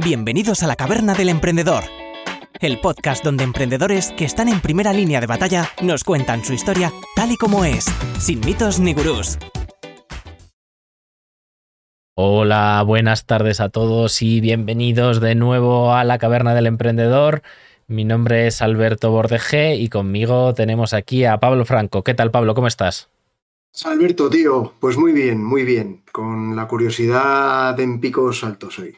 [0.00, 1.82] Bienvenidos a la Caverna del Emprendedor,
[2.60, 6.92] el podcast donde emprendedores que están en primera línea de batalla nos cuentan su historia
[7.16, 7.86] tal y como es,
[8.20, 9.38] sin mitos ni gurús.
[12.14, 17.42] Hola, buenas tardes a todos y bienvenidos de nuevo a la Caverna del Emprendedor.
[17.88, 22.04] Mi nombre es Alberto Bordejé y conmigo tenemos aquí a Pablo Franco.
[22.04, 22.54] ¿Qué tal, Pablo?
[22.54, 23.08] ¿Cómo estás?
[23.84, 26.02] Alberto, tío, pues muy bien, muy bien.
[26.12, 28.96] Con la curiosidad en picos altos hoy.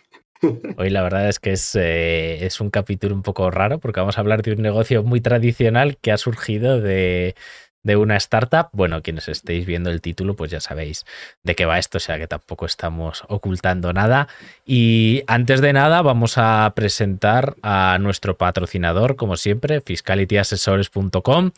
[0.76, 4.16] Hoy la verdad es que es, eh, es, un capítulo un poco raro porque vamos
[4.16, 7.34] a hablar de un negocio muy tradicional que ha surgido de,
[7.82, 8.68] de, una startup.
[8.72, 11.04] Bueno, quienes estéis viendo el título pues ya sabéis
[11.42, 14.28] de qué va esto, o sea que tampoco estamos ocultando nada.
[14.64, 21.50] Y antes de nada vamos a presentar a nuestro patrocinador, como siempre, fiscalityasesores.com.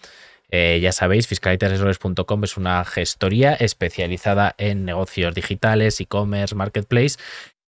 [0.55, 7.17] Eh, ya sabéis, fiscalityasesores.com es una gestoría especializada en negocios digitales, e-commerce, marketplace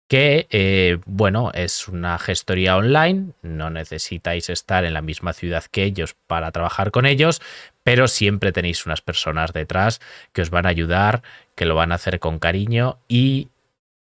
[0.09, 5.85] que, eh, bueno, es una gestoría online, no necesitáis estar en la misma ciudad que
[5.85, 7.40] ellos para trabajar con ellos,
[7.82, 10.01] pero siempre tenéis unas personas detrás
[10.32, 11.23] que os van a ayudar,
[11.54, 13.49] que lo van a hacer con cariño y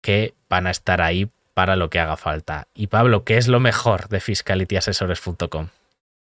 [0.02, 2.68] que van a estar ahí para lo que haga falta.
[2.74, 5.68] Y Pablo, ¿qué es lo mejor de fiscalityasesores.com?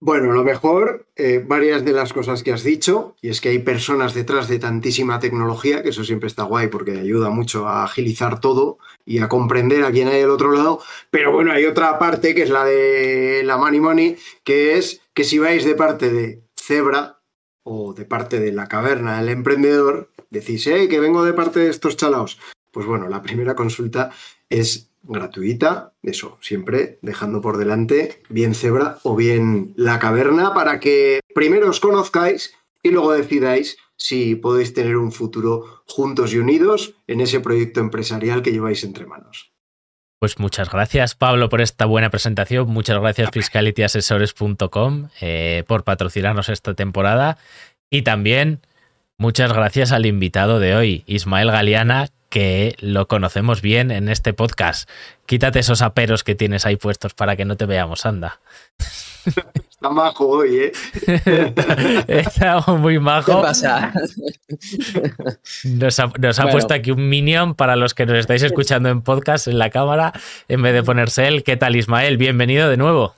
[0.03, 3.59] Bueno, lo mejor, eh, varias de las cosas que has dicho, y es que hay
[3.59, 8.41] personas detrás de tantísima tecnología, que eso siempre está guay porque ayuda mucho a agilizar
[8.41, 12.35] todo y a comprender a quién hay al otro lado, pero bueno, hay otra parte
[12.35, 16.43] que es la de la Money Money, que es que si vais de parte de
[16.59, 17.21] Zebra
[17.63, 21.69] o de parte de la caverna del emprendedor, decís, hey, que vengo de parte de
[21.69, 22.39] estos chalaos.
[22.71, 24.11] Pues bueno, la primera consulta
[24.49, 31.21] es gratuita, eso, siempre dejando por delante bien Zebra o bien la caverna para que
[31.35, 37.21] primero os conozcáis y luego decidáis si podéis tener un futuro juntos y unidos en
[37.21, 39.53] ese proyecto empresarial que lleváis entre manos.
[40.19, 42.69] Pues muchas gracias, Pablo, por esta buena presentación.
[42.69, 47.39] Muchas gracias, fiscalityasesores.com, eh, por patrocinarnos esta temporada.
[47.91, 48.61] Y también
[49.17, 54.89] muchas gracias al invitado de hoy, Ismael Galeana, que lo conocemos bien en este podcast.
[55.27, 58.41] Quítate esos aperos que tienes ahí puestos para que no te veamos, anda.
[59.71, 60.73] Está majo hoy, ¿eh?
[62.09, 63.37] Está muy majo.
[63.37, 63.93] ¿Qué pasa?
[65.65, 65.99] Nos
[66.39, 69.71] ha, puesto aquí un minion para los que nos estáis escuchando en podcast en la
[69.71, 70.13] cámara,
[70.49, 71.45] en vez de ponerse él.
[71.45, 72.17] ¿Qué tal, Ismael?
[72.17, 73.15] Bienvenido de nuevo.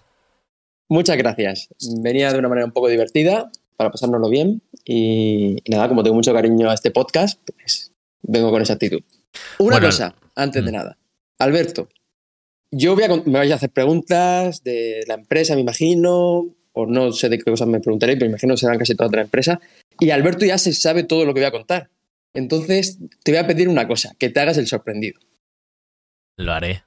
[0.88, 1.68] Muchas gracias.
[2.00, 4.62] Venía de una manera un poco divertida para pasárnoslo bien.
[4.84, 7.91] Y, nada, como tengo mucho cariño a este podcast, pues
[8.22, 9.02] vengo con esa actitud.
[9.58, 10.74] Una cosa, antes de mm.
[10.74, 10.98] nada.
[11.38, 11.88] Alberto,
[12.70, 17.12] yo voy a, me vais a hacer preguntas de la empresa, me imagino, o no
[17.12, 19.24] sé de qué cosas me preguntaréis, pero me imagino que serán casi todas de la
[19.24, 19.60] empresa.
[20.00, 21.90] Y Alberto ya se sabe todo lo que voy a contar.
[22.34, 25.20] Entonces, te voy a pedir una cosa, que te hagas el sorprendido.
[26.38, 26.82] Lo haré.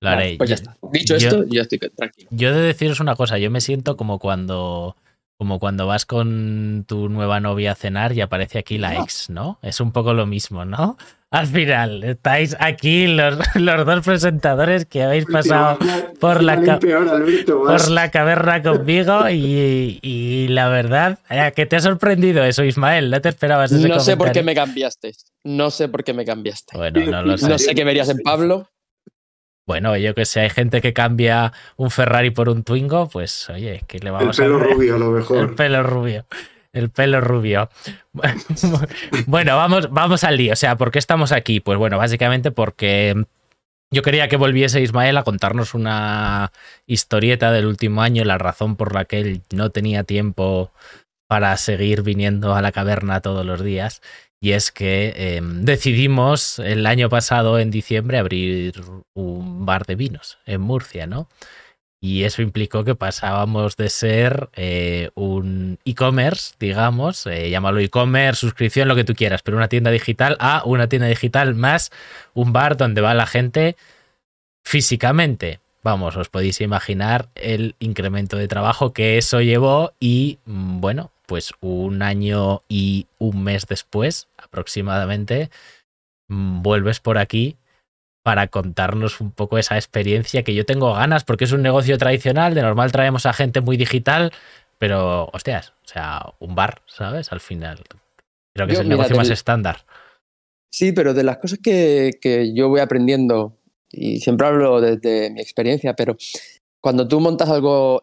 [0.00, 0.36] Lo haré.
[0.36, 0.76] pues ya está.
[0.92, 2.28] Dicho esto, yo estoy tranquilo.
[2.30, 4.96] Yo he de deciros una cosa, yo me siento como cuando
[5.38, 9.58] como cuando vas con tu nueva novia a cenar y aparece aquí la ex, ¿no?
[9.62, 10.96] Es un poco lo mismo, ¿no?
[11.30, 15.78] Al final, estáis aquí los, los dos presentadores que habéis pasado
[16.20, 16.78] por la,
[17.46, 21.18] por la caverna conmigo y, y la verdad,
[21.54, 24.54] que te ha sorprendido eso, Ismael, no te esperabas ese No sé por qué me
[24.54, 25.14] cambiaste,
[25.44, 26.78] no sé por qué me cambiaste.
[26.78, 27.48] Bueno, no lo sé.
[27.48, 28.70] No sé qué verías en Pablo.
[29.66, 33.82] Bueno, yo que sé, hay gente que cambia un Ferrari por un Twingo, pues oye,
[33.88, 34.44] que le vamos a.
[34.44, 35.38] El pelo rubio, a lo mejor.
[35.38, 36.26] El pelo rubio.
[36.72, 37.68] El pelo rubio.
[39.26, 40.52] bueno, vamos, vamos al lío.
[40.52, 41.58] O sea, ¿por qué estamos aquí?
[41.58, 43.24] Pues bueno, básicamente porque
[43.90, 46.52] yo quería que volviese Ismael a contarnos una
[46.86, 50.70] historieta del último año, la razón por la que él no tenía tiempo
[51.28, 54.02] para seguir viniendo a la caverna todos los días.
[54.40, 58.74] Y es que em, decidimos el año pasado, en diciembre, abrir
[59.14, 61.28] un bar de vinos en Murcia, ¿no?
[62.00, 68.86] Y eso implicó que pasábamos de ser eh, un e-commerce, digamos, eh, llámalo e-commerce, suscripción,
[68.86, 71.90] lo que tú quieras, pero una tienda digital, a una tienda digital más
[72.34, 73.76] un bar donde va la gente
[74.62, 75.60] físicamente.
[75.82, 81.52] Vamos, os podéis imaginar el incremento de trabajo que eso llevó y, mm, bueno, pues
[81.60, 85.50] un año y un mes después, aproximadamente,
[86.28, 87.56] mm, vuelves por aquí
[88.22, 92.54] para contarnos un poco esa experiencia que yo tengo ganas, porque es un negocio tradicional,
[92.54, 94.32] de normal traemos a gente muy digital,
[94.78, 97.32] pero, hostias, o sea, un bar, ¿sabes?
[97.32, 97.84] Al final.
[98.54, 99.84] Creo que es el negocio más estándar.
[100.72, 103.56] Sí, pero de las cosas que, que yo voy aprendiendo,
[103.90, 106.16] y siempre hablo desde mi experiencia, pero
[106.82, 108.00] cuando tú montas algo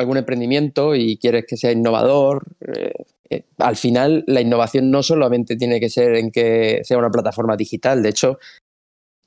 [0.00, 2.92] algún emprendimiento y quieres que sea innovador, eh,
[3.28, 7.56] eh, al final la innovación no solamente tiene que ser en que sea una plataforma
[7.56, 8.38] digital, de hecho,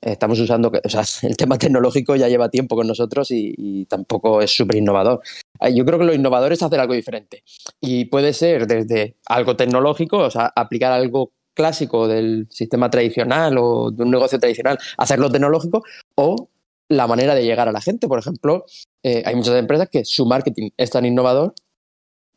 [0.00, 0.70] estamos usando,
[1.22, 5.20] el tema tecnológico ya lleva tiempo con nosotros y, tampoco es súper innovador.
[5.60, 7.44] Ah, yo creo que lo innovador es hacer algo diferente
[7.80, 13.90] y puede ser desde algo tecnológico, o sea, aplicar algo clásico del sistema tradicional o
[13.92, 15.84] de un negocio tradicional, hacerlo tecnológico
[16.16, 16.48] o
[16.88, 18.08] la manera de llegar a la gente.
[18.08, 18.64] Por ejemplo,
[19.02, 21.54] eh, hay muchas empresas que su marketing es tan innovador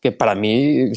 [0.01, 0.91] que para mí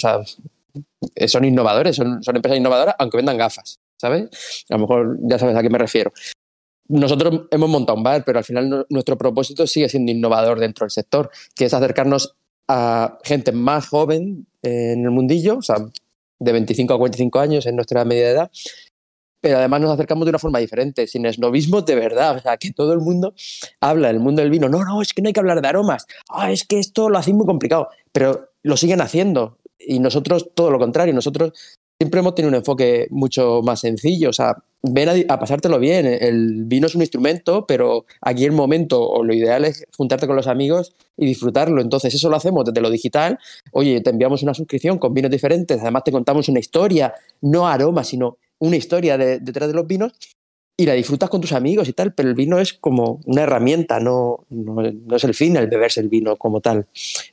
[1.26, 4.28] son innovadores, son, empresas innovadoras aunque vendan gafas, ¿sabes?
[4.68, 6.12] A lo mejor ya sabes a qué me refiero
[6.90, 10.90] nosotros hemos montado un bar, pero al final nuestro propósito sigue siendo innovador dentro del
[10.90, 12.34] sector, que es acercarnos
[12.66, 15.76] a gente más joven en el mundillo, o sea,
[16.40, 18.50] de 25 a 45 años en nuestra media edad,
[19.40, 22.72] pero además nos acercamos de una forma diferente, sin esnovismo de verdad, o sea, que
[22.72, 23.34] todo el mundo
[23.80, 26.06] habla del mundo del vino, no, no, es que no hay que hablar de aromas,
[26.28, 30.70] ah, es que esto lo hacen muy complicado, pero lo siguen haciendo y nosotros todo
[30.70, 31.52] lo contrario, nosotros
[32.00, 34.30] siempre hemos tenido un enfoque mucho más sencillo.
[34.30, 36.06] O sea, ven a, pasártelo bien.
[36.06, 40.34] El vino es un instrumento, pero aquí el momento o lo ideal es juntarte con
[40.34, 41.82] los amigos y disfrutarlo.
[41.82, 43.38] Entonces, eso lo hacemos desde lo digital.
[43.72, 45.78] Oye, te enviamos una suscripción con vinos diferentes.
[45.82, 50.12] Además, te contamos una historia, no aroma, sino una historia detrás de los vinos
[50.76, 54.00] y la disfrutas con tus amigos y tal, pero el vino es como una herramienta,
[54.00, 54.82] no, no,
[55.14, 56.86] es el fin el beberse el vino como tal.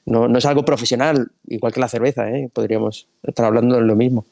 [0.05, 2.49] No, no es algo profesional, igual que la cerveza, ¿eh?
[2.51, 4.25] podríamos estar hablando de lo mismo.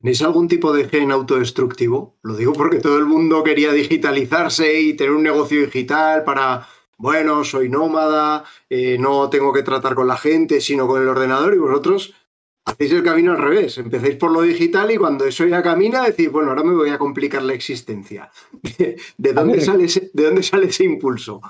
[0.00, 2.16] ¿Tenéis algún tipo de gen autodestructivo?
[2.22, 6.66] Lo digo porque todo el mundo quería digitalizarse y tener un negocio digital para,
[6.96, 11.54] bueno, soy nómada, eh, no tengo que tratar con la gente, sino con el ordenador
[11.54, 12.14] y vosotros
[12.64, 13.78] hacéis el camino al revés.
[13.78, 16.98] Empecéis por lo digital y cuando eso ya camina decís, bueno, ahora me voy a
[16.98, 18.30] complicar la existencia.
[19.18, 21.40] ¿De dónde, sale, ese, ¿de dónde sale ese impulso?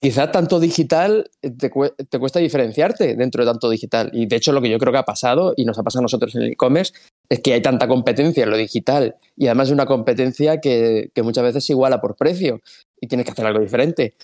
[0.00, 1.70] Quizá tanto digital te,
[2.10, 4.10] te, cuesta diferenciarte dentro de tanto digital.
[4.12, 6.02] Y de hecho lo que yo creo que ha pasado y nos ha pasado a
[6.02, 6.92] nosotros en el e-commerce
[7.28, 11.44] es que hay tanta competencia en lo digital y además es una competencia que, muchas
[11.44, 12.60] veces se iguala por precio
[13.00, 14.14] y tienes que hacer algo diferente.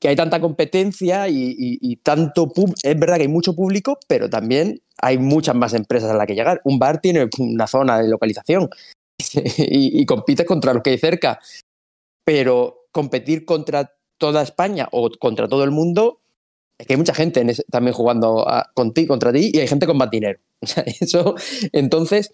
[0.00, 2.52] Que hay tanta competencia y, tanto...
[2.82, 6.34] Es verdad que hay mucho público, pero también hay muchas más empresas a las que
[6.34, 6.60] llegar.
[6.64, 8.68] Un bar tiene una zona de localización
[9.58, 11.40] y, y compites contra los que hay cerca,
[12.24, 16.20] pero competir contra toda España o contra todo el mundo
[16.78, 20.38] es que hay mucha gente también jugando contra ti y hay gente con más dinero.
[21.00, 21.34] eso,
[21.72, 22.30] entonces,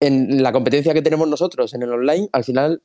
[0.00, 2.82] en la competencia que tenemos nosotros en el online, al final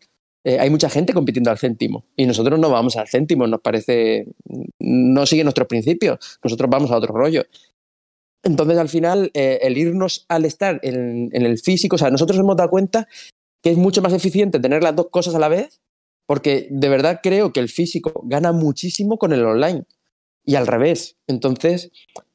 [0.47, 4.27] eh, hay mucha gente compitiendo al céntimo y nosotros no vamos al céntimo, nos parece,
[4.79, 7.43] no sigue nuestros principios, nosotros vamos a otro rollo.
[8.43, 12.55] Entonces, al final, eh, el irnos al estar en, el físico, o sea, nosotros hemos
[12.55, 13.07] dado cuenta
[13.63, 15.81] que es mucho más eficiente tener las dos cosas a la vez,
[16.27, 19.85] porque de verdad creo que el físico gana muchísimo con el online
[20.45, 21.17] y al revés.
[21.25, 21.89] Entonces,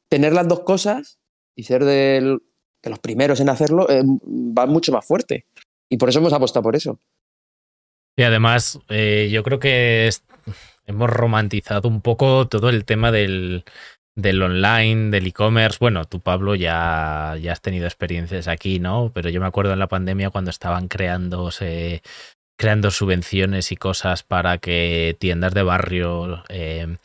[0.09, 1.17] tener las dos cosas
[1.55, 2.39] y ser de
[2.83, 5.45] los primeros en hacerlo eh, va mucho más fuerte.
[5.89, 6.99] Y por eso hemos apostado por eso.
[8.15, 10.09] Y además, eh, yo creo que
[10.85, 13.63] hemos romantizado un poco todo el tema del,
[14.15, 15.77] del online, del e-commerce.
[15.79, 19.11] Bueno, tú, Pablo, ya, ya has tenido experiencias aquí, ¿no?
[19.13, 22.01] Pero yo me acuerdo en la pandemia cuando estaban creándose
[22.61, 26.95] creando subvenciones y cosas para que tiendas de barrio eh,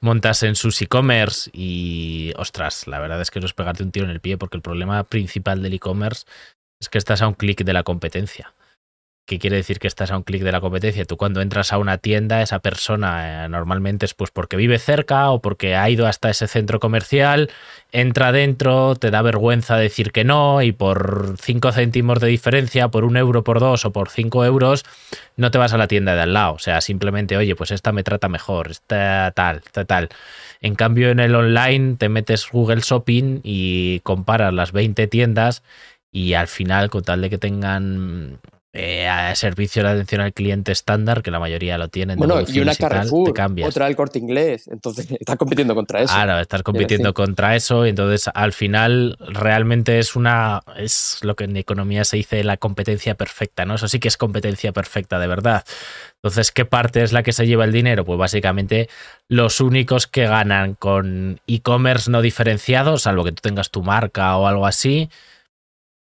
[0.00, 4.10] montasen sus e-commerce y, ostras, la verdad es que eso es pegarte un tiro en
[4.10, 6.24] el pie porque el problema principal del e-commerce
[6.80, 8.54] es que estás a un clic de la competencia.
[9.26, 11.06] ¿Qué quiere decir que estás a un clic de la competencia?
[11.06, 15.30] Tú cuando entras a una tienda, esa persona eh, normalmente es pues porque vive cerca
[15.30, 17.50] o porque ha ido hasta ese centro comercial,
[17.90, 23.04] entra dentro, te da vergüenza decir que no y por 5 céntimos de diferencia, por
[23.04, 24.84] un euro, por dos o por 5 euros,
[25.38, 26.52] no te vas a la tienda de al lado.
[26.52, 30.10] O sea, simplemente, oye, pues esta me trata mejor, esta tal, esta tal.
[30.60, 35.62] En cambio, en el online te metes Google Shopping y comparas las 20 tiendas
[36.12, 38.38] y al final, con tal de que tengan
[38.76, 42.18] eh, servicio de atención al cliente estándar, que la mayoría lo tienen.
[42.18, 44.66] Bueno, y una Carrefour, otra el corte inglés.
[44.66, 46.12] Entonces, estás compitiendo contra eso.
[46.12, 47.86] Claro, estás compitiendo contra eso.
[47.86, 50.62] Y entonces, al final, realmente es una.
[50.76, 53.76] Es lo que en economía se dice la competencia perfecta, ¿no?
[53.76, 55.64] Eso sí que es competencia perfecta, de verdad.
[56.16, 58.04] Entonces, ¿qué parte es la que se lleva el dinero?
[58.04, 58.88] Pues básicamente
[59.28, 64.48] los únicos que ganan con e-commerce no diferenciado, salvo que tú tengas tu marca o
[64.48, 65.10] algo así,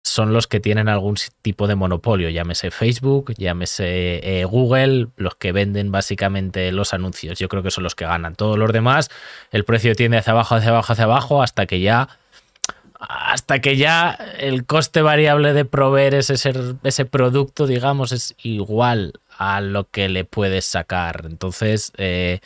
[0.04, 5.50] son los que tienen algún tipo de monopolio, llámese Facebook, llámese eh, Google, los que
[5.50, 7.38] venden básicamente los anuncios.
[7.38, 8.34] Yo creo que son los que ganan.
[8.36, 9.10] Todos los demás,
[9.50, 12.08] el precio tiende hacia abajo, hacia abajo, hacia abajo, hasta que ya
[13.00, 16.34] hasta que ya el coste variable de proveer ese,
[16.82, 21.24] ese producto, digamos, es igual a lo que le puedes sacar.
[21.26, 22.40] Entonces, eh,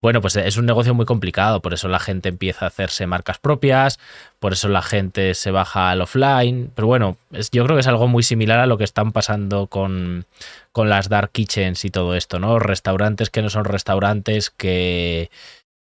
[0.00, 3.38] Bueno, pues es un negocio muy complicado, por eso la gente empieza a hacerse marcas
[3.38, 3.98] propias,
[4.38, 7.16] por eso la gente se baja al offline, pero bueno,
[7.50, 10.24] yo creo que es algo muy similar a lo que están pasando con,
[10.70, 12.60] con las dark kitchens y todo esto, ¿no?
[12.60, 15.30] Restaurantes que no son restaurantes que,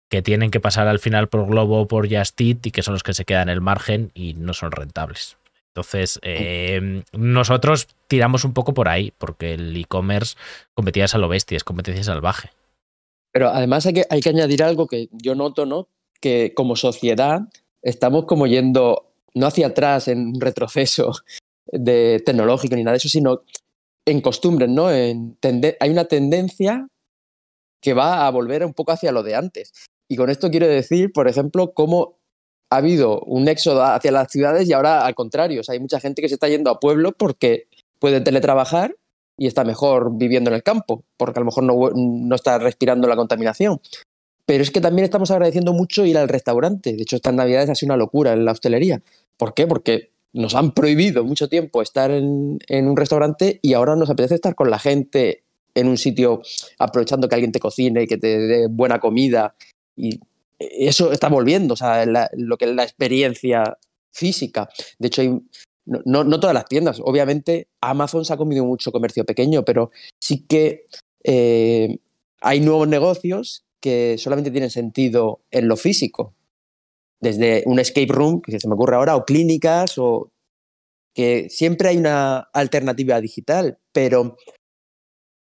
[0.08, 2.94] que tienen que pasar al final por Globo o por Just Eat y que son
[2.94, 5.38] los que se quedan en el margen y no son rentables.
[5.70, 10.38] Entonces, eh, nosotros tiramos un poco por ahí, porque el e-commerce
[10.74, 12.52] competía a lo bestia, es competencia salvaje.
[13.36, 15.90] Pero además hay que, hay que añadir algo que yo noto, ¿no?
[16.22, 17.42] Que como sociedad
[17.82, 21.12] estamos como yendo, no hacia atrás en retroceso
[21.70, 23.42] de tecnológico ni nada de eso, sino
[24.06, 24.90] en costumbres, ¿no?
[24.90, 25.38] En
[25.82, 26.88] hay una tendencia
[27.82, 29.74] que va a volver un poco hacia lo de antes.
[30.08, 32.20] Y con esto quiero decir, por ejemplo, cómo
[32.70, 35.60] ha habido un éxodo hacia las ciudades y ahora al contrario.
[35.60, 37.68] O sea, hay mucha gente que se está yendo a pueblos porque
[38.00, 38.96] puede teletrabajar
[39.38, 43.08] y está mejor viviendo en el campo, porque a lo mejor no, no está respirando
[43.08, 43.80] la contaminación.
[44.46, 46.94] Pero es que también estamos agradeciendo mucho ir al restaurante.
[46.94, 49.02] De hecho, estas navidades ha sido una locura en la hostelería.
[49.38, 49.66] ¿Por qué?
[49.66, 54.54] Porque nos han prohibido mucho tiempo estar en, un restaurante y ahora nos apetece estar
[54.54, 56.42] con la gente en un sitio
[56.78, 59.56] aprovechando que alguien te cocine, y que te dé buena comida.
[59.96, 60.20] Y
[60.60, 63.78] eso está volviendo, o sea, lo que es la experiencia
[64.12, 64.70] física.
[65.00, 65.42] De hecho, hay,
[65.86, 67.00] no, no, todas las tiendas.
[67.04, 70.86] Obviamente, Amazon se ha comido mucho comercio pequeño, pero sí que
[71.24, 72.00] eh,
[72.42, 76.34] hay nuevos negocios que solamente tienen sentido en lo físico.
[77.20, 80.32] Desde un escape room, que se me ocurre ahora, o clínicas, o
[81.14, 84.38] que siempre hay una alternativa digital, pero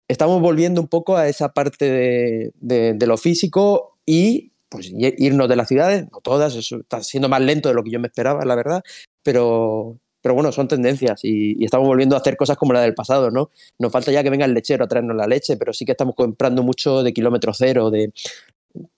[0.07, 5.57] estamos volviendo un poco a esa parte de, de, lo físico y pues irnos de
[5.57, 8.45] las ciudades, no todas, eso está siendo más lento de lo que yo me esperaba,
[8.45, 8.83] la verdad,
[9.23, 13.31] pero pero bueno, son tendencias y, estamos volviendo a hacer cosas como la del pasado,
[13.31, 13.51] ¿no?
[13.79, 16.15] Nos falta ya que venga el lechero a traernos la leche, pero sí que estamos
[16.15, 18.13] comprando mucho de kilómetro cero, de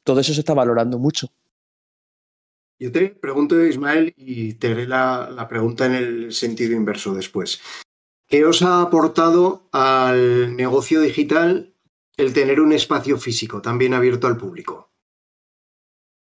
[0.04, 1.28] todo eso se está valorando mucho.
[2.78, 7.60] Yo te pregunto, Ismael, y te haré la, la pregunta en el sentido inverso después.
[8.28, 11.74] ¿Qué os ha aportado al negocio digital
[12.16, 14.90] el tener un espacio físico también abierto al público?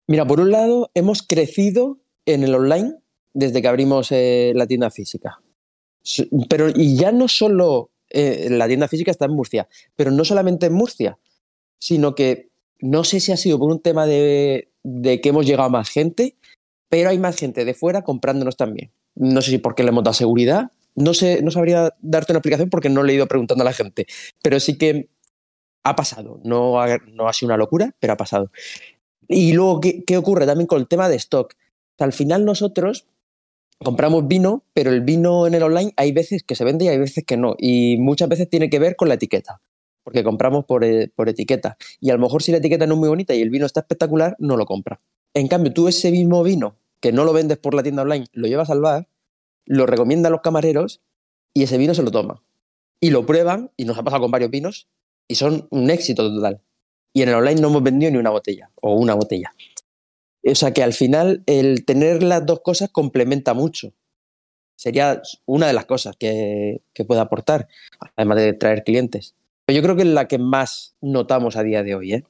[0.08, 3.00] Mira, por un lado, hemos crecido en el online
[3.34, 5.40] desde que abrimos eh, la tienda física.
[6.50, 10.68] Pero, y ya no solo eh, la tienda física está en Murcia, pero no solamente
[10.68, 11.18] en Murcia,
[11.78, 15.70] sino que no sé si ha sido por un tema de, que hemos llegado a
[15.70, 16.36] más gente,
[16.88, 18.92] pero hay más gente de fuera comprándonos también.
[19.16, 22.70] No sé si porque le hemos dado seguridad, no, sé, no sabría darte una explicación
[22.70, 24.08] porque no le he ido preguntando a la gente,
[24.42, 25.10] pero sí que
[25.84, 26.40] ha pasado.
[26.44, 28.52] No ha, no ha sido una locura, pero ha pasado.
[29.28, 31.54] Y luego, ¿qué, ¿qué, ocurre también con el tema de stock?
[32.00, 33.08] al final nosotros
[33.84, 36.98] compramos vino, pero el vino en el online hay veces que se vende y hay
[36.98, 37.56] veces que no.
[37.58, 39.62] Y muchas veces tiene que ver con la etiqueta,
[40.04, 41.78] porque compramos por, eh, por etiqueta.
[42.00, 43.82] Y a lo mejor si la etiqueta no es muy bonita y el vino está
[43.82, 45.00] espectacular, no lo compra.
[45.34, 48.48] En cambio, tú ese mismo vino que no lo vendes por la tienda online, lo
[48.48, 49.08] llevas al bar,
[49.66, 51.02] lo recomienda a los camareros
[51.54, 52.42] y ese vino se lo toma.
[53.00, 54.90] Y lo prueban, y nos ha pasado con varios vinos,
[55.28, 56.62] y son un éxito total.
[57.14, 59.54] Y en el online no hemos vendido ni una botella, o una botella.
[60.46, 63.94] O sea que al final el tener las dos cosas complementa mucho.
[64.78, 67.68] Sería una de las cosas que, que puede aportar,
[68.16, 69.36] además de traer clientes.
[69.66, 72.14] Pero yo creo que es la que más notamos a día de hoy.
[72.14, 72.24] ¿eh?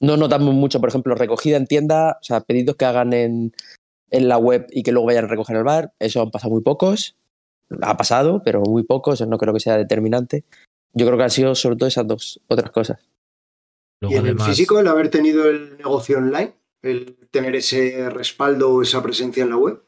[0.00, 3.52] No notamos mucho, por ejemplo, recogida en tienda, o sea, pedidos que hagan en,
[4.10, 5.92] en la web y que luego vayan a recoger el bar.
[5.98, 7.16] Eso han pasado muy pocos.
[7.82, 9.20] Ha pasado, pero muy pocos.
[9.20, 10.44] Eso no creo que sea determinante.
[10.92, 13.00] Yo creo que han sido sobre todo esas dos otras cosas.
[14.00, 14.46] Luego, ¿Y en además...
[14.46, 16.54] el físico el haber tenido el negocio online?
[17.30, 19.82] Tener ese respaldo o esa presencia en la web?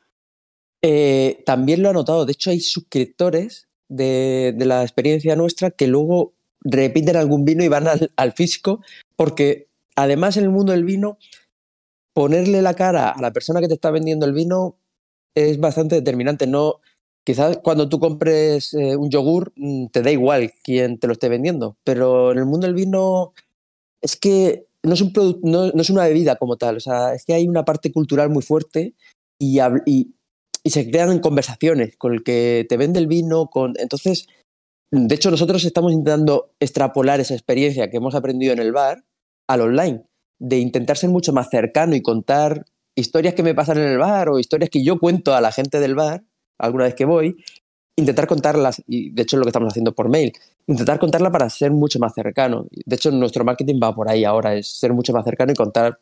[0.83, 2.25] Eh, también lo he notado.
[2.25, 7.69] De hecho, hay suscriptores de, de, la experiencia nuestra que luego repiten algún vino y
[7.69, 8.83] van al, al, físico,
[9.17, 11.19] porque además en el mundo del vino,
[12.13, 14.79] ponerle la cara a la persona que te está vendiendo el vino
[15.35, 16.47] es bastante determinante.
[16.47, 16.81] No,
[17.25, 21.29] quizás cuando tú compres eh, un yogur mm, te da igual quién te lo esté
[21.29, 23.35] vendiendo, pero en el mundo del vino
[24.01, 27.25] es que no es, un no, no, es una bebida como tal, o sea, es
[27.25, 28.95] que hay una parte cultural muy fuerte
[29.39, 30.15] y, y,
[30.65, 33.75] y, se crean conversaciones con el que te vende el vino, con...
[33.79, 34.27] entonces,
[34.91, 39.05] de hecho nosotros estamos intentando extrapolar esa experiencia que hemos aprendido en el bar
[39.49, 40.05] al online,
[40.39, 42.65] de intentar ser mucho más cercano y contar
[42.97, 45.81] historias que me pasan en el bar o historias que yo cuento a la gente
[45.81, 46.25] del bar
[46.59, 47.37] alguna vez que voy,
[47.99, 50.33] intentar contarlas, y de hecho es lo que estamos haciendo por mail,
[50.67, 52.67] intentar contarla para ser mucho más cercano.
[52.71, 55.99] De hecho, nuestro marketing va por ahí ahora, es ser mucho más cercano y contar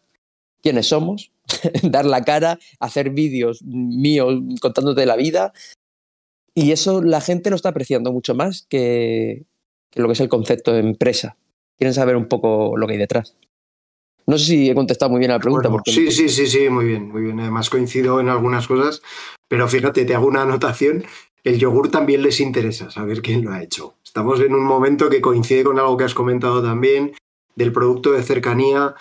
[0.62, 1.32] quiénes somos,
[1.82, 5.52] dar la cara, hacer vídeos míos contándote la vida.
[6.54, 9.44] Y eso la gente lo está apreciando mucho más que,
[9.90, 11.36] que lo que es el concepto de empresa.
[11.78, 13.36] Quieren saber un poco lo que hay detrás.
[14.26, 15.70] No sé si he contestado muy bien a la pregunta.
[15.70, 15.92] porque...
[15.92, 17.38] Sí, sí, sí, sí, muy bien, muy bien.
[17.38, 19.02] Además coincido en algunas cosas,
[19.48, 21.04] pero fíjate, te hago una anotación.
[21.46, 23.94] El yogur también les interesa saber quién lo ha hecho.
[24.04, 27.12] Estamos en un momento que coincide con algo que has comentado también,
[27.54, 28.96] del producto de cercanía,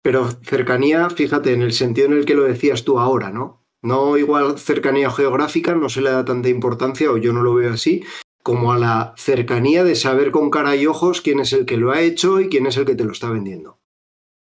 [0.00, 3.64] pero cercanía, fíjate, en el sentido en el que lo decías tú ahora, ¿no?
[3.82, 7.72] No igual cercanía geográfica, no se le da tanta importancia, o yo no lo veo
[7.72, 8.04] así,
[8.44, 11.90] como a la cercanía de saber con cara y ojos quién es el que lo
[11.90, 13.80] ha hecho y quién es el que te lo está vendiendo.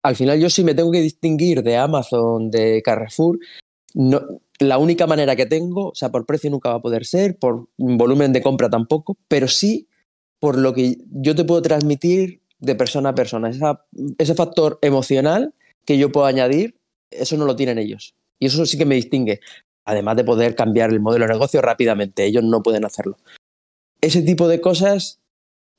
[0.03, 3.39] Al final yo sí me tengo que distinguir de Amazon, de Carrefour,
[3.95, 4.21] no,
[4.59, 7.69] la única manera que tengo, o sea, por precio nunca va a poder ser, por
[7.77, 9.89] volumen de compra tampoco, pero sí
[10.39, 13.51] por lo que yo te puedo transmitir de persona a persona.
[14.19, 16.79] ese factor emocional que yo puedo añadir,
[17.11, 18.15] eso no lo tienen ellos.
[18.39, 19.41] Y eso sí que me distingue.
[19.85, 23.17] Además de poder cambiar el modelo de negocio rápidamente, ellos no pueden hacerlo.
[24.01, 25.21] Ese tipo de cosas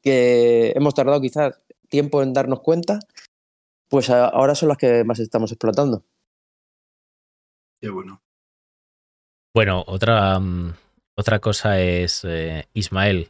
[0.01, 2.99] que hemos tardado quizás tiempo en darnos cuenta,
[3.89, 6.03] pues ahora son las que más estamos explotando.
[7.79, 8.21] Qué bueno.
[9.57, 10.75] Bueno, otra, mm,
[11.15, 13.29] otra cosa es, eh, Ismael,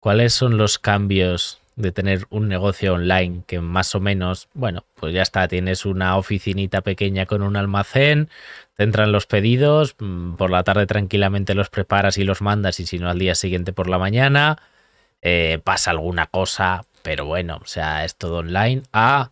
[0.00, 5.14] ¿cuáles son los cambios de tener un negocio online que más o menos, bueno, pues
[5.14, 8.28] ya está, tienes una oficinita pequeña con un almacén,
[8.76, 12.84] te entran los pedidos, mm, por la tarde tranquilamente los preparas y los mandas y
[12.84, 14.58] si no al día siguiente por la mañana,
[15.22, 19.30] eh, pasa alguna cosa, pero bueno, o sea, es todo online, a,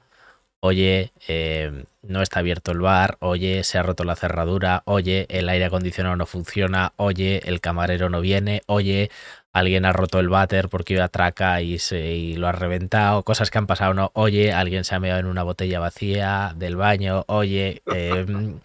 [0.64, 5.50] oye, eh, no está abierto el bar, oye, se ha roto la cerradura, oye, el
[5.50, 9.10] aire acondicionado no funciona, oye, el camarero no viene, oye,
[9.52, 13.50] alguien ha roto el váter porque iba a traca y, se, lo ha reventado, cosas
[13.50, 17.24] que han pasado, no, oye, alguien se ha meado en una botella vacía del baño,
[17.28, 18.58] oye, em,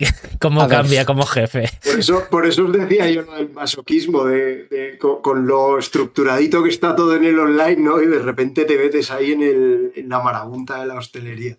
[0.40, 1.68] ¿cómo cambia como jefe?
[1.84, 6.70] Por eso, por eso os decía yo lo del masoquismo, de, con, lo estructuradito que
[6.70, 8.02] está todo en el online, ¿no?
[8.02, 11.58] Y de repente te metes ahí en, el, en la marabunta de la hostelería.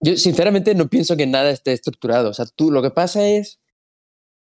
[0.00, 2.30] Yo sinceramente no pienso que nada esté estructurado.
[2.30, 3.60] O sea, tú lo que pasa es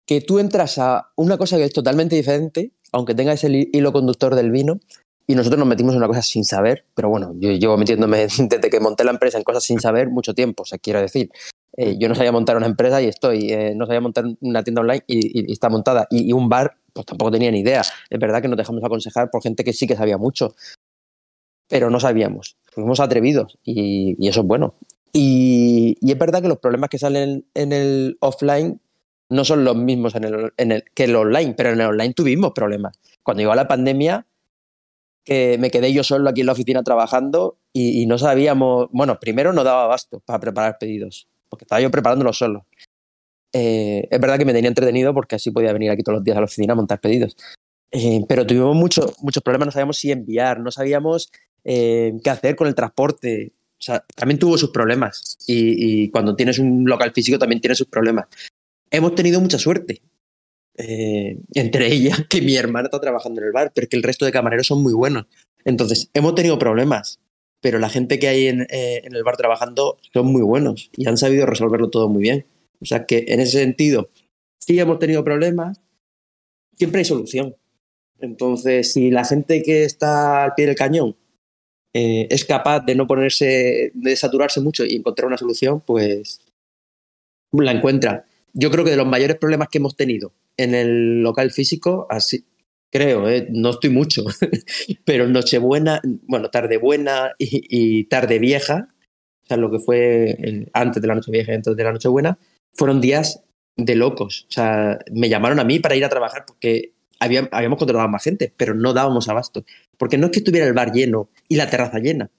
[0.06, 4.36] que tú entras a una cosa que es totalmente diferente aunque tenga ese hilo conductor
[4.36, 4.78] del vino,
[5.26, 8.70] y nosotros nos metimos en una cosa sin saber, pero bueno, yo llevo metiéndome desde
[8.70, 11.30] que monté la empresa en cosas sin saber mucho tiempo, o sea, quiero decir,
[11.76, 14.80] eh, yo no sabía montar una empresa y estoy, eh, no sabía montar una tienda
[14.82, 17.82] online y, está montada, y, un bar, pues tampoco tenía ni idea.
[18.10, 20.54] Es verdad que nos dejamos aconsejar por gente que sí que sabía mucho,
[21.68, 24.74] pero no sabíamos, fuimos atrevidos y, eso es bueno.
[25.12, 28.80] Y, y, es verdad que los problemas que salen en el offline
[29.28, 32.14] no son los mismos en el, en el, que el online, pero en el online
[32.14, 32.98] tuvimos problemas.
[33.22, 34.26] Cuando llegó la pandemia,
[35.24, 39.52] que me quedé yo solo aquí en la oficina trabajando y, no sabíamos, bueno, primero
[39.52, 42.66] no daba abasto para preparar pedidos, porque estaba yo preparándolo solo.
[43.52, 46.36] Eh, es verdad que me tenía entretenido porque así podía venir aquí todos los días
[46.36, 47.36] a la oficina a montar pedidos.
[47.90, 51.30] Eh, pero tuvimos mucho, muchos problemas, no sabíamos si enviar, no sabíamos
[51.64, 53.52] eh, qué hacer con el transporte.
[53.78, 55.38] O sea, también tuvo sus problemas.
[55.46, 58.26] Y, y, cuando tienes un local físico también tiene sus problemas
[58.96, 60.02] hemos tenido mucha suerte.
[60.76, 64.24] Eh, entre ellas que mi hermana está trabajando en el bar, pero que el resto
[64.24, 65.26] de camareros son muy buenos.
[65.64, 67.20] Entonces, hemos tenido problemas,
[67.64, 71.08] pero la gente que hay en, eh, en, el bar trabajando son muy buenos y
[71.08, 72.44] han sabido resolverlo todo muy bien.
[72.82, 74.10] O sea que en ese sentido,
[74.58, 75.80] sí hemos tenido problemas,
[76.76, 77.56] siempre hay solución.
[78.18, 81.16] Entonces, si la gente que está al pie del cañón
[81.94, 86.42] eh, es capaz de no ponerse, de saturarse mucho y encontrar una solución, pues
[87.50, 91.50] la encuentra yo creo que de los mayores problemas que hemos tenido en el local
[91.50, 92.44] físico, así
[92.94, 93.48] creo, ¿eh?
[93.50, 94.22] no estoy mucho,
[95.04, 98.86] pero Nochebuena, bueno, tarde buena y, tarde vieja,
[99.42, 102.38] o sea, lo que fue antes de la Nochevieja y antes de la Nochebuena,
[102.72, 103.42] fueron días
[103.76, 104.46] de locos.
[104.48, 108.54] O sea, me llamaron a mí para ir a trabajar porque habíamos contratado más gente,
[108.56, 109.64] pero no dábamos abasto.
[109.98, 112.30] Porque no es que estuviera el bar lleno y la terraza llena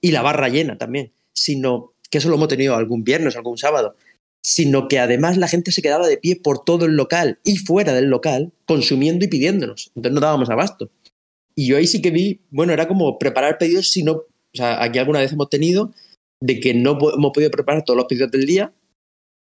[0.00, 3.94] y la barra llena también, sino que eso lo hemos tenido algún viernes, algún sábado,
[4.42, 7.94] sino que además la gente se quedaba de pie por todo el local y fuera
[7.94, 9.92] del local, consumiendo y pidiéndonos.
[9.94, 10.90] Entonces no dábamos abasto.
[11.54, 14.22] Y yo ahí sí que vi, bueno, era como preparar pedidos, si no,
[14.58, 15.92] aquí alguna vez hemos tenido
[16.40, 18.72] de que no hemos podido preparar todos los pedidos del día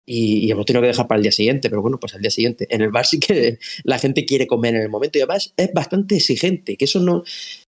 [0.06, 2.66] y, hemos tenido que dejar para el día siguiente, pero bueno, pues al día siguiente.
[2.70, 5.72] En el bar sí que la gente quiere comer en el momento y además es
[5.72, 7.24] bastante exigente, que eso no...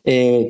[0.04, 0.48] Eh,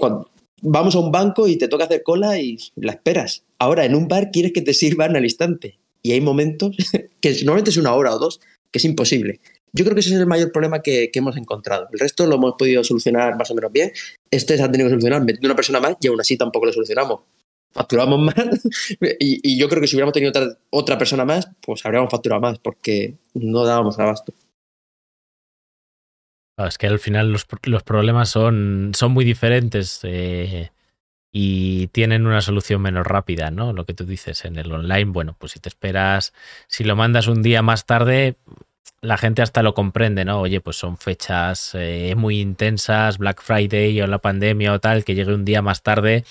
[0.62, 3.44] vamos a un banco y te toca hacer cola y la esperas.
[3.58, 6.76] Ahora, en un bar quieres que te sirvan al instante y hay momentos
[7.20, 8.40] que normalmente es una hora o dos,
[8.70, 9.40] que es imposible.
[9.72, 11.88] Yo creo que ese es el mayor problema que, hemos encontrado.
[11.92, 13.90] El resto lo hemos podido solucionar más o menos bien.
[14.30, 16.72] Este se ha tenido que solucionar de una persona más y aún así tampoco lo
[16.72, 17.22] solucionamos.
[17.72, 18.36] Facturamos más
[19.18, 20.32] y, yo creo que si hubiéramos tenido
[20.70, 24.32] otra, persona más, pues habríamos facturado más porque no dábamos abasto.
[26.56, 27.44] Es que al final los,
[27.82, 30.00] problemas son, son muy diferentes.
[30.04, 30.70] Eh,
[31.36, 33.72] y tienen una solución menos rápida, ¿no?
[33.72, 36.32] Lo que tú dices en el online, bueno, pues si te esperas,
[36.68, 38.36] si lo mandas un día más tarde,
[39.00, 40.40] la gente hasta lo comprende, ¿no?
[40.40, 45.16] Oye, pues son fechas eh, muy intensas, Black Friday o la pandemia o tal, que
[45.16, 46.24] llegue un día más tarde,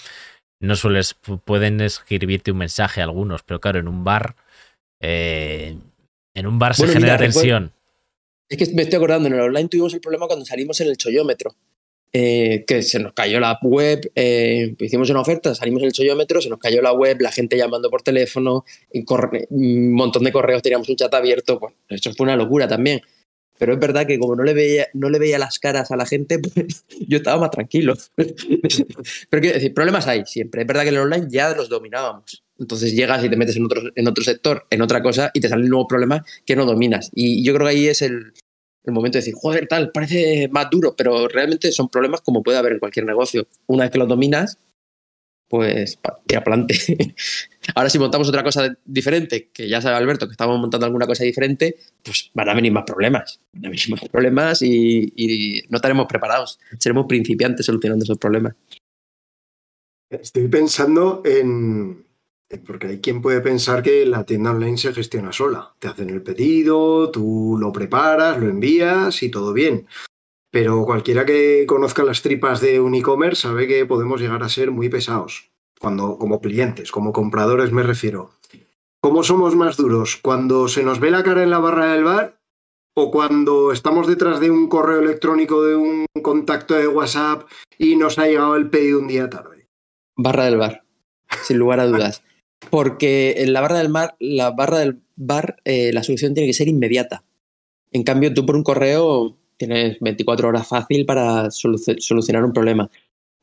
[0.62, 4.38] no sueles, pueden escribirte un mensaje algunos, pero claro, en un bar,
[5.02, 5.76] eh,
[6.34, 7.74] en un bar se genera tensión.
[8.48, 10.96] Es que me estoy acordando, en el online tuvimos el problema cuando salimos en el
[10.96, 11.54] chollómetro.
[12.16, 16.42] Eh, que se nos cayó la web, eh, hicimos una oferta, salimos en el chollómetro,
[16.42, 19.04] se nos cayó la web, la gente llamando por teléfono, y
[19.50, 23.02] un montón de correos, teníamos un chat abierto, pues eso fue una locura también.
[23.58, 26.06] Pero es verdad que como no le veía, no le veía las caras a la
[26.06, 27.96] gente, pues yo estaba más tranquilo.
[28.16, 30.62] Pero quiero decir, problemas hay siempre.
[30.62, 32.44] Es verdad que en el online ya los dominábamos.
[32.60, 35.50] Entonces llegas y te metes en otro, en otro sector, en otra cosa, y te
[35.50, 37.10] salen nuevos problemas que no dominas.
[37.14, 38.34] Y yo creo que ahí es el,
[38.84, 42.58] el momento de decir, joder, tal, parece más duro, pero realmente son problemas como puede
[42.58, 43.48] haber en cualquier negocio.
[43.68, 44.60] Una vez que los dominas,
[45.48, 46.76] pues tira adelante.
[47.76, 51.24] Ahora si montamos otra cosa diferente, que ya sabe Alberto que estamos montando alguna cosa
[51.24, 53.40] diferente, pues van a venir más problemas.
[53.54, 56.60] Van a venir más problemas y no estaremos preparados.
[56.80, 58.56] Seremos principiantes solucionando esos problemas.
[60.22, 62.06] Estoy pensando en,
[62.60, 65.74] porque hay quien puede pensar que la tienda online se gestiona sola.
[65.80, 69.88] Te hacen el pedido, tú lo preparas, lo envías y todo bien.
[70.52, 74.72] Pero cualquiera que conozca las tripas de un e-commerce sabe que podemos llegar a ser
[74.72, 75.50] muy pesados.
[75.80, 78.32] Cuando, como clientes, como compradores me refiero.
[79.02, 80.16] ¿Cómo somos más duros?
[80.16, 82.40] ¿Cuando se nos ve la cara en la barra del bar?
[82.96, 88.20] ¿O cuando estamos detrás de un correo electrónico de un contacto de WhatsApp y nos
[88.20, 89.68] ha llegado el pedido un día tarde?
[90.16, 90.84] Barra del bar,
[91.42, 92.24] sin lugar a dudas.
[92.70, 96.54] Porque en la barra del mar, la barra del bar, eh, la solución tiene que
[96.54, 97.24] ser inmediata.
[97.92, 102.90] En cambio, tú por un correo tienes 24 horas fácil para solucionar un problema.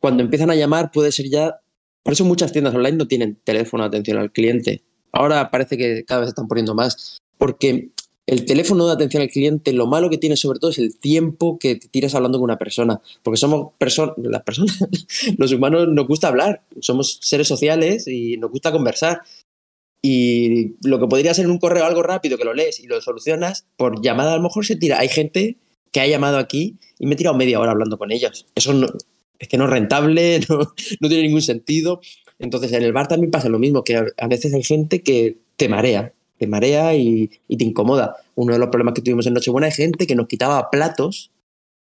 [0.01, 1.61] Cuando empiezan a llamar, puede ser ya.
[2.03, 4.83] Por eso muchas tiendas online no tienen teléfono de atención al cliente.
[5.13, 7.19] Ahora parece que cada vez están poniendo más.
[7.39, 7.91] Porque
[8.27, 11.59] el teléfono de atención al cliente, lo malo que tiene sobre todo es el tiempo
[11.59, 13.01] que tiras hablando con una persona.
[13.23, 14.79] Porque somos personas, las personas,
[15.39, 19.23] los humanos nos gusta hablar, somos seres sociales y nos gusta conversar.
[20.03, 23.67] Y lo que podría ser un correo algo rápido que lo lees y lo solucionas,
[23.77, 25.01] por llamada a lo mejor se tira.
[25.01, 25.59] Hay gente
[25.93, 28.47] que ha llamado aquí y me he tirado media hora hablando con ellos.
[28.55, 28.73] Eso
[29.39, 30.59] es que no es rentable, no,
[31.01, 32.01] no tiene ningún sentido.
[32.39, 35.69] Entonces en el bar también pasa lo mismo, que a veces hay gente que te
[35.69, 38.17] marea te marea y, te incomoda.
[38.35, 41.31] Uno de los problemas que tuvimos en Nochebuena es gente que nos quitaba platos,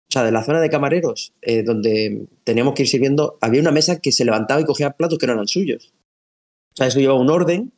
[0.08, 3.70] o sea, de la zona de camareros, eh, donde teníamos que ir sirviendo, había una
[3.70, 5.92] mesa que se levantaba y cogía platos que no eran suyos.
[6.72, 7.72] O sea, eso lleva un orden,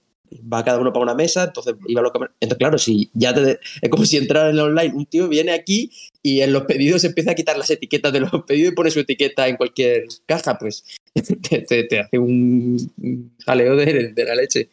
[0.50, 2.36] va cada uno para una mesa, entonces iba a los camareros.
[2.40, 5.52] Entonces, claro, si ya te, es como si entrara en el online, un tío viene
[5.52, 5.90] aquí
[6.22, 9.00] y en los pedidos empieza a quitar las etiquetas de los pedidos y pone su
[9.00, 14.70] etiqueta en cualquier caja, pues te, hace un jaleo de la leche.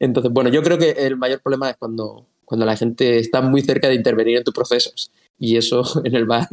[0.00, 3.62] Entonces, bueno, yo creo que el mayor problema es cuando, cuando la gente está muy
[3.62, 5.10] cerca de intervenir en tus procesos.
[5.38, 6.48] Y eso en el bar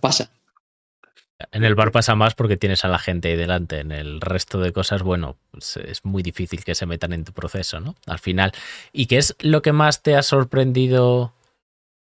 [0.00, 0.30] pasa.
[1.52, 3.78] En el bar pasa más porque tienes a la gente ahí delante.
[3.78, 7.32] En el resto de cosas, bueno, pues es muy difícil que se metan en tu
[7.32, 7.94] proceso, ¿no?
[8.06, 8.52] Al final.
[8.92, 11.32] ¿Y qué es lo que más te ha sorprendido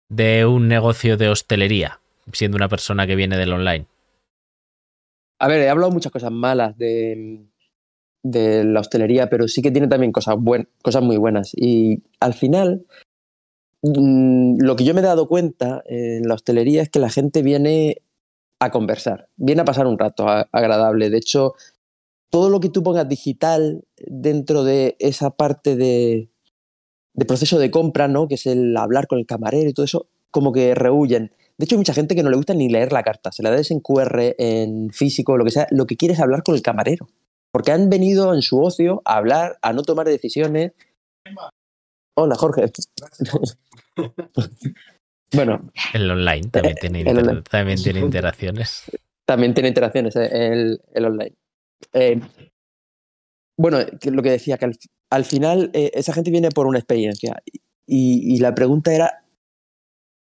[0.09, 2.01] de un negocio de hostelería,
[2.33, 3.87] siendo una persona que viene del online?
[5.41, 7.45] A ver, he hablado muchas cosas malas de,
[8.25, 10.37] de la hostelería, pero sí que tiene también cosas,
[10.83, 11.53] cosas muy buenas.
[11.55, 12.87] Y al final,
[13.83, 17.43] mm, lo que yo me he dado cuenta en la hostelería es que la gente
[17.43, 17.99] viene
[18.59, 21.11] a conversar, viene a pasar un rato agradable.
[21.11, 21.53] De hecho,
[22.31, 26.31] todo lo que tú pongas digital dentro de esa parte de,
[27.13, 28.27] de proceso de compra, ¿no?
[28.27, 31.31] que es el hablar con el camarero y todo eso, como que rehuyen.
[31.59, 33.31] De hecho, hay mucha gente que no le gusta ni leer la carta.
[33.33, 35.67] Se la des en QR, en físico, lo que sea.
[35.71, 37.07] Lo que quiere es hablar con el camarero
[37.55, 40.73] porque han venido en su ocio a hablar, a no tomar decisiones.
[42.17, 42.73] Hola, Jorge.
[45.33, 45.63] bueno.
[45.93, 47.05] El online también tiene,
[47.49, 48.91] También tiene interacciones.
[49.25, 51.33] También tiene interacciones eh, el, online.
[51.93, 52.21] Eh,
[53.57, 54.73] bueno, lo que decía, que
[55.11, 57.41] al, final eh, esa gente viene por una experiencia.
[57.87, 59.25] Y, la pregunta era.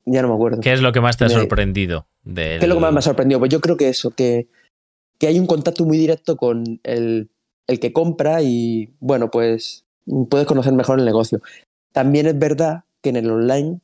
[0.07, 0.63] Ya no me acuerdo.
[0.63, 2.07] ¿Qué es lo que más te ha sorprendido?
[2.25, 3.41] ¿Qué es lo que más me ha sorprendido?
[3.41, 4.49] Pues yo creo que eso, que
[5.21, 7.31] que hay un contacto muy directo con el,
[7.67, 9.85] que compra y, bueno, pues
[10.31, 11.41] puedes conocer mejor el negocio.
[11.93, 13.81] También es verdad que en el online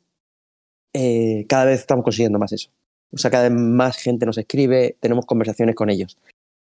[0.94, 2.70] eh, cada vez estamos consiguiendo más eso.
[3.12, 6.16] O sea, cada vez más gente nos escribe, tenemos conversaciones con ellos.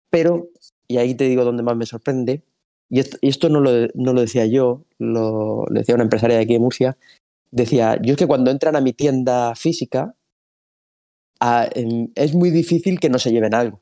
[0.09, 0.49] Pero,
[0.87, 2.41] y ahí te digo donde más me sorprende,
[2.89, 6.59] y esto, no, lo, no, lo, decía yo, lo, decía una empresaria de aquí de
[6.59, 6.97] Murcia,
[7.51, 10.15] decía, yo es que cuando entran a mi tienda física,
[12.15, 13.81] es muy difícil que no se lleven algo.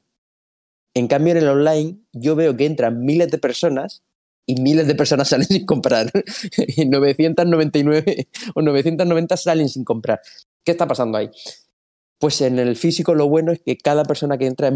[0.93, 4.03] En cambio, en el online, yo veo que entran miles de personas
[4.45, 6.11] y miles de personas salen sin comprar.
[6.57, 10.21] y 999 o 990 salen sin comprar.
[10.63, 11.29] ¿Qué está pasando ahí?
[12.19, 14.69] Pues en el físico lo bueno es que cada persona que entra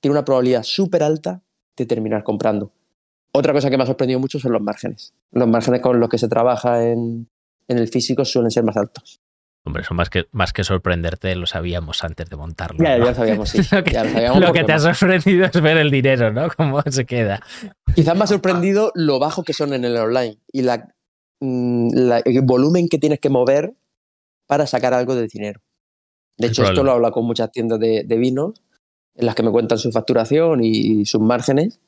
[0.00, 1.42] tiene una probabilidad súper alta
[1.76, 2.72] de terminar comprando.
[3.32, 5.14] Otra cosa que me ha sorprendido mucho son los márgenes.
[5.30, 7.28] Los márgenes con los que se trabaja en,
[7.68, 9.20] en el físico suelen ser más altos.
[9.64, 12.82] Hombre, eso más que, más que sorprenderte, lo sabíamos antes de montarlo.
[12.82, 13.58] Ya, ya lo sabíamos, sí.
[13.72, 16.48] lo que, ya lo sabíamos lo que te ha sorprendido es ver el dinero, ¿no?
[16.56, 17.42] Cómo se queda.
[17.94, 20.94] Quizás me ha sorprendido lo bajo que son en el online y la,
[21.40, 23.74] la, el volumen que tienes que mover
[24.46, 25.60] para sacar algo de dinero.
[26.38, 28.62] De hecho, esto lo habla con muchas tiendas de, de, vinos
[29.14, 31.80] en las que me cuentan su facturación y sus márgenes.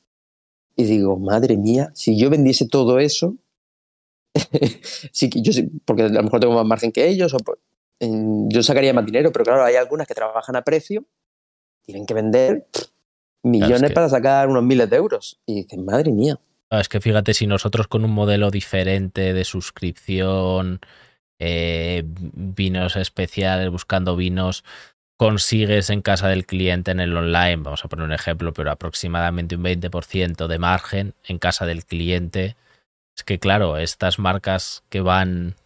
[0.77, 3.37] Y digo, madre mía, si yo vendiese todo eso,
[5.13, 7.39] sí, yo sí, porque a lo mejor tengo más margen que ellos, o
[8.01, 11.05] yo sacaría más dinero, pero claro, hay algunas que trabajan a precio,
[11.83, 12.67] tienen que vender
[13.43, 13.95] millones claro, es que...
[13.95, 15.41] para sacar unos miles de euros.
[15.47, 16.39] Y dicen, madre mía.
[16.71, 20.81] Es que fíjate, si nosotros con un modelo diferente de suscripción,
[21.39, 24.65] eh, vinos especiales, buscando vinos,
[25.17, 29.57] consigues en casa del cliente en el online, vamos a poner un ejemplo, pero aproximadamente
[29.57, 32.57] un 20% de margen en casa del cliente.
[33.17, 35.57] Es que claro, estas marcas que van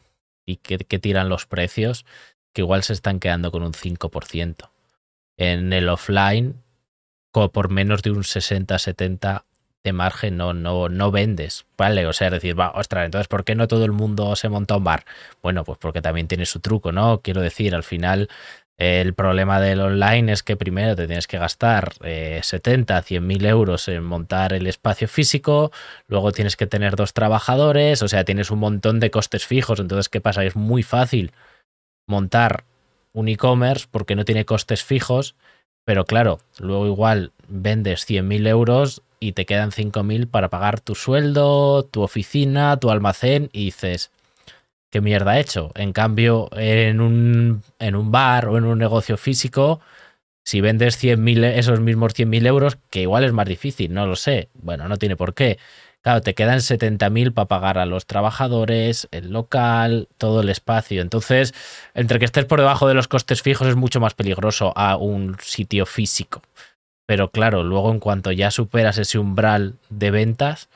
[0.47, 2.07] y que, tiran los precios,
[2.55, 4.71] que igual se están quedando con un 5%.
[5.37, 6.63] En el offline,
[7.33, 9.45] por menos de un 60-70
[9.85, 12.07] de margen, no, no, no vendes, ¿vale?
[12.07, 14.85] O sea, decir, va, ostras, entonces, ¿por qué no todo el mundo se monta un
[14.85, 15.05] bar?
[15.43, 17.21] Bueno, pues porque también tiene su truco, ¿no?
[17.21, 18.29] Quiero decir, al final
[18.79, 23.47] el problema del online es que primero te tienes que gastar eh, 70, 100 mil
[23.47, 25.73] euros en montar el espacio físico,
[26.09, 30.11] luego tienes que tener dos trabajadores, o sea, tienes un montón de costes fijos, entonces,
[30.11, 30.45] ¿qué pasa?
[30.45, 31.33] Es muy fácil
[32.07, 32.65] montar
[33.15, 35.37] un e-commerce porque no tiene costes fijos,
[35.87, 40.81] pero claro, luego igual vendes 100 mil euros y te quedan 5 mil para pagar
[40.81, 44.11] tu sueldo, tu oficina, tu almacén y dices,
[44.91, 45.73] ¿qué mierda he hecho?
[45.75, 49.81] En cambio, en un, en un bar o en un negocio físico,
[50.45, 54.49] si vendes 100 esos mismos 100.000 euros, que igual es más difícil, no lo sé,
[54.55, 55.59] bueno, no tiene por qué.
[56.03, 61.03] Claro, te quedan 70.000 para pagar a los trabajadores, el local, todo el espacio.
[61.03, 61.53] Entonces,
[61.95, 65.37] entre que estés por debajo de los costes fijos es mucho más peligroso a un
[65.41, 66.43] sitio físico.
[67.07, 70.69] Pero claro, luego en cuanto ya superas ese umbral de ventas,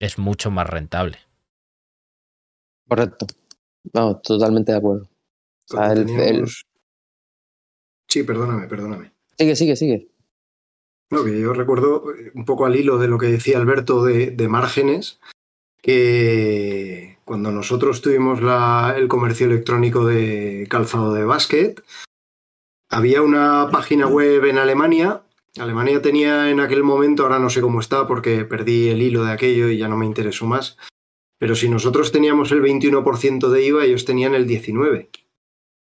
[0.00, 1.18] es mucho más rentable.
[2.88, 3.26] Correcto.
[3.92, 5.08] Vamos, totalmente de acuerdo.
[5.70, 6.46] O sea, el, el...
[8.08, 9.12] Sí, perdóname, perdóname.
[9.38, 10.08] Sigue, sigue, sigue.
[11.10, 14.48] No, que yo recuerdo un poco al hilo de lo que decía Alberto de, de
[14.48, 15.20] márgenes,
[15.80, 21.84] que cuando nosotros tuvimos la, el comercio electrónico de calzado de básquet,
[22.90, 25.22] había una página web en Alemania.
[25.58, 29.32] Alemania tenía en aquel momento, ahora no sé cómo está porque perdí el hilo de
[29.32, 30.76] aquello y ya no me interesó más,
[31.38, 35.08] pero si nosotros teníamos el 21% de IVA, ellos tenían el 19%.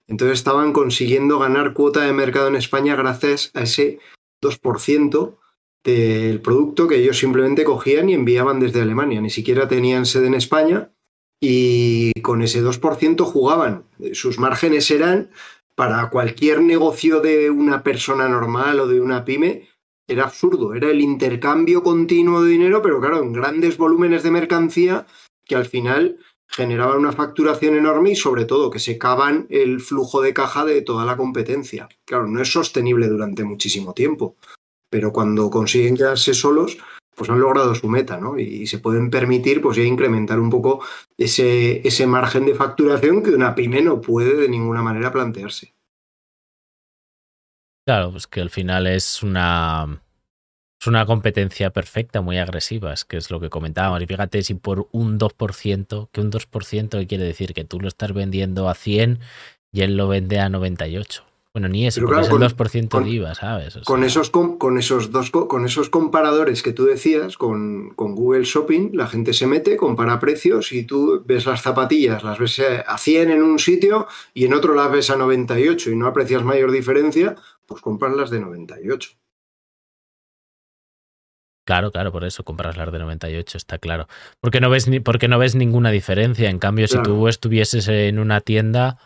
[0.08, 4.00] Entonces estaban consiguiendo ganar cuota de mercado en España gracias a ese
[4.42, 5.38] 2%
[5.84, 9.22] del producto que ellos simplemente cogían y enviaban desde Alemania.
[9.22, 10.92] Ni siquiera tenían sede en España
[11.40, 13.86] y con ese 2% jugaban.
[14.14, 15.32] Sus márgenes eran
[15.76, 19.70] para cualquier negocio de una persona normal o de una pyme.
[20.08, 25.08] Era absurdo, era el intercambio continuo de dinero, pero claro, en grandes volúmenes de mercancía
[25.52, 30.34] que al final generaban una facturación enorme y sobre todo que secaban el flujo de
[30.34, 31.90] caja de toda la competencia.
[32.06, 34.38] Claro, no es sostenible durante muchísimo tiempo,
[34.90, 36.78] pero cuando consiguen quedarse solos,
[37.14, 38.40] pues han logrado su meta, ¿no?
[38.40, 40.82] Y se pueden permitir, pues ya incrementar un poco
[41.18, 45.74] ese, ese margen de facturación que una pyme no puede de ninguna manera plantearse.
[47.86, 50.02] Claro, pues que al final es una
[50.82, 54.02] es una competencia perfecta, muy agresiva, es que es lo que comentábamos.
[54.02, 58.14] Y fíjate si por un 2%, que un 2% quiere decir que tú lo estás
[58.14, 59.20] vendiendo a 100
[59.72, 61.24] y él lo vende a 98.
[61.54, 63.68] Bueno, ni eso, porque claro, es el 2% con, de IVA, ¿sabes?
[63.68, 67.92] O sea, con, esos, con, con, esos dos, con esos comparadores que tú decías, con,
[67.96, 72.40] con, Google Shopping, la gente se mete, compara precios y tú ves las zapatillas, las
[72.40, 76.08] ves a 100 en un sitio y en otro las ves a 98 y no
[76.08, 77.36] aprecias mayor diferencia,
[77.68, 79.21] pues compras las de 98.
[81.72, 84.10] Claro, claro, por eso compras las de 98, está claro.
[84.42, 86.50] Porque no ves, ni, porque no ves ninguna diferencia.
[86.50, 87.06] En cambio, claro.
[87.06, 88.98] si tú estuvieses en una tienda,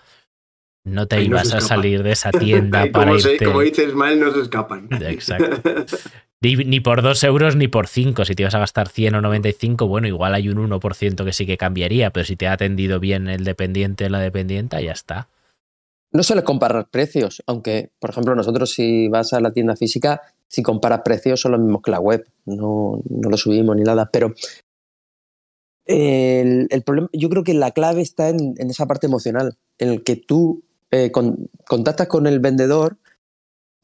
[0.84, 3.38] no te Ahí ibas no a salir de esa tienda para como irte.
[3.38, 4.90] Se, como dices mal, no se escapan.
[5.00, 5.62] Exacto.
[6.42, 8.26] Ni, ni, por 2 euros ni por 5.
[8.26, 11.46] Si te ibas a gastar 100 o 95, bueno, igual hay un 1% que sí
[11.46, 15.28] que cambiaría, pero si te ha atendido bien el dependiente o la dependienta, ya está.
[16.12, 20.64] No suele comparar precios, aunque, por ejemplo, nosotros si vas a la tienda física, si
[20.64, 24.34] comparas precios son los mismos que la web, no, no lo subimos ni nada, pero
[25.86, 29.90] el, el problema, yo creo que la clave está en, en esa parte emocional, en
[29.90, 32.98] el que tú eh, con, contactas con el vendedor,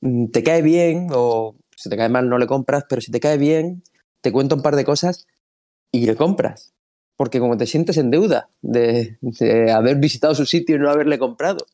[0.02, 3.20] mm, te cae bien o si te cae mal no le compras, pero si te
[3.20, 3.84] cae bien,
[4.22, 5.28] te cuenta un par de cosas
[5.92, 6.74] y le compras.
[7.18, 11.20] Porque como te sientes en deuda de, de haber visitado su sitio y no haberle
[11.20, 11.66] comprado.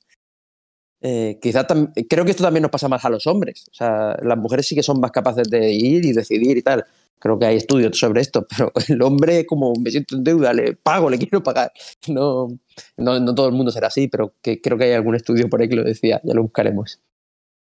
[1.01, 1.65] Eh, quizá
[2.09, 3.67] creo que esto también nos pasa más a los hombres.
[3.71, 6.85] O sea, las mujeres sí que son más capaces de ir y decidir y tal.
[7.19, 10.75] Creo que hay estudios sobre esto, pero el hombre, como me siento en deuda, le
[10.75, 11.71] pago, le quiero pagar.
[12.07, 12.47] No,
[12.97, 15.61] no, no todo el mundo será así, pero que creo que hay algún estudio por
[15.61, 16.99] ahí que lo decía, ya lo buscaremos.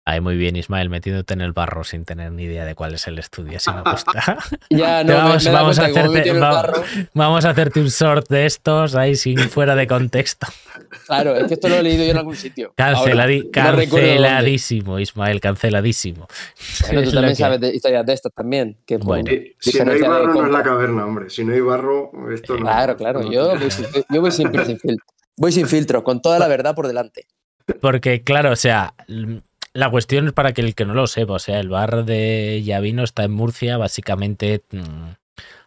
[0.04, 3.06] Ahí muy bien, Ismael, metiéndote en el barro sin tener ni idea de cuál es
[3.06, 4.40] el estudio, si me gusta.
[4.72, 6.34] ya, no, vamos, me, me vamos, a hacerte,
[7.14, 10.48] vamos a hacerte un short de estos ahí sin fuera de contexto.
[11.06, 12.74] Claro, es que esto lo he leído yo en algún sitio.
[12.76, 14.24] Canceladi- Ahora, no recuerdo dónde.
[14.24, 16.28] canceladísimo, Ismael, canceladísimo.
[16.88, 18.78] Bueno, tú también que- sabes de historias de estas también.
[18.88, 19.32] Que Bueno.
[19.60, 21.30] Si no hay barro, no es la caverna, hombre.
[21.30, 22.62] Si no hay barro, esto no.
[22.62, 23.22] Claro, claro.
[23.22, 25.06] no Yo voy, sin, yo voy siempre sin filtro.
[25.38, 27.28] Voy sin filtro, con toda la verdad por delante.
[27.80, 28.96] Porque, claro, o sea,
[29.74, 32.62] la cuestión es para que el que no lo sepa, o sea, el bar de
[32.64, 35.12] Llavino está en Murcia, básicamente mm,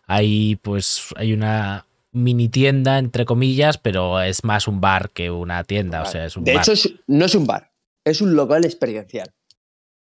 [0.06, 5.64] hay pues hay una mini tienda entre comillas, pero es más un bar que una
[5.64, 6.62] tienda, o sea, es un de bar.
[6.62, 7.70] hecho, es- no es un bar,
[8.04, 9.32] es un local experiencial.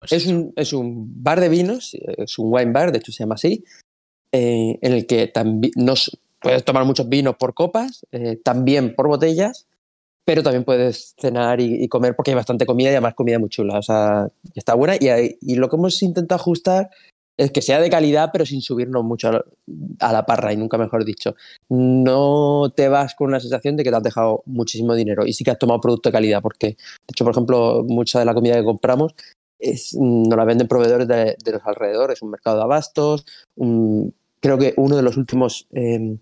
[0.01, 3.23] Pues Es un, es un bar de vinos, es un wine bar, de hecho se
[3.23, 3.65] llama así,
[4.33, 9.09] eh, en el que también nos puedes tomar muchos vinos por copas, eh, también por
[9.09, 9.67] botellas,
[10.31, 13.49] pero también puedes cenar y, y comer porque hay bastante comida y además comida muy
[13.49, 15.09] chula, o sea, está buena y,
[15.41, 16.89] y lo que hemos intentado ajustar
[17.37, 19.45] es que sea de calidad pero sin subirnos mucho a la,
[19.99, 21.35] a la parra y nunca mejor dicho.
[21.69, 25.43] No te vas con la sensación de que te has dejado muchísimo dinero y sí
[25.43, 26.77] que has tomado producto de calidad porque, de
[27.09, 29.15] hecho, por ejemplo, mucha de la comida que compramos
[29.59, 34.59] es, nos la venden proveedores de, de los alrededores, un mercado de abastos, un- creo
[34.59, 36.17] que uno de los últimos eh,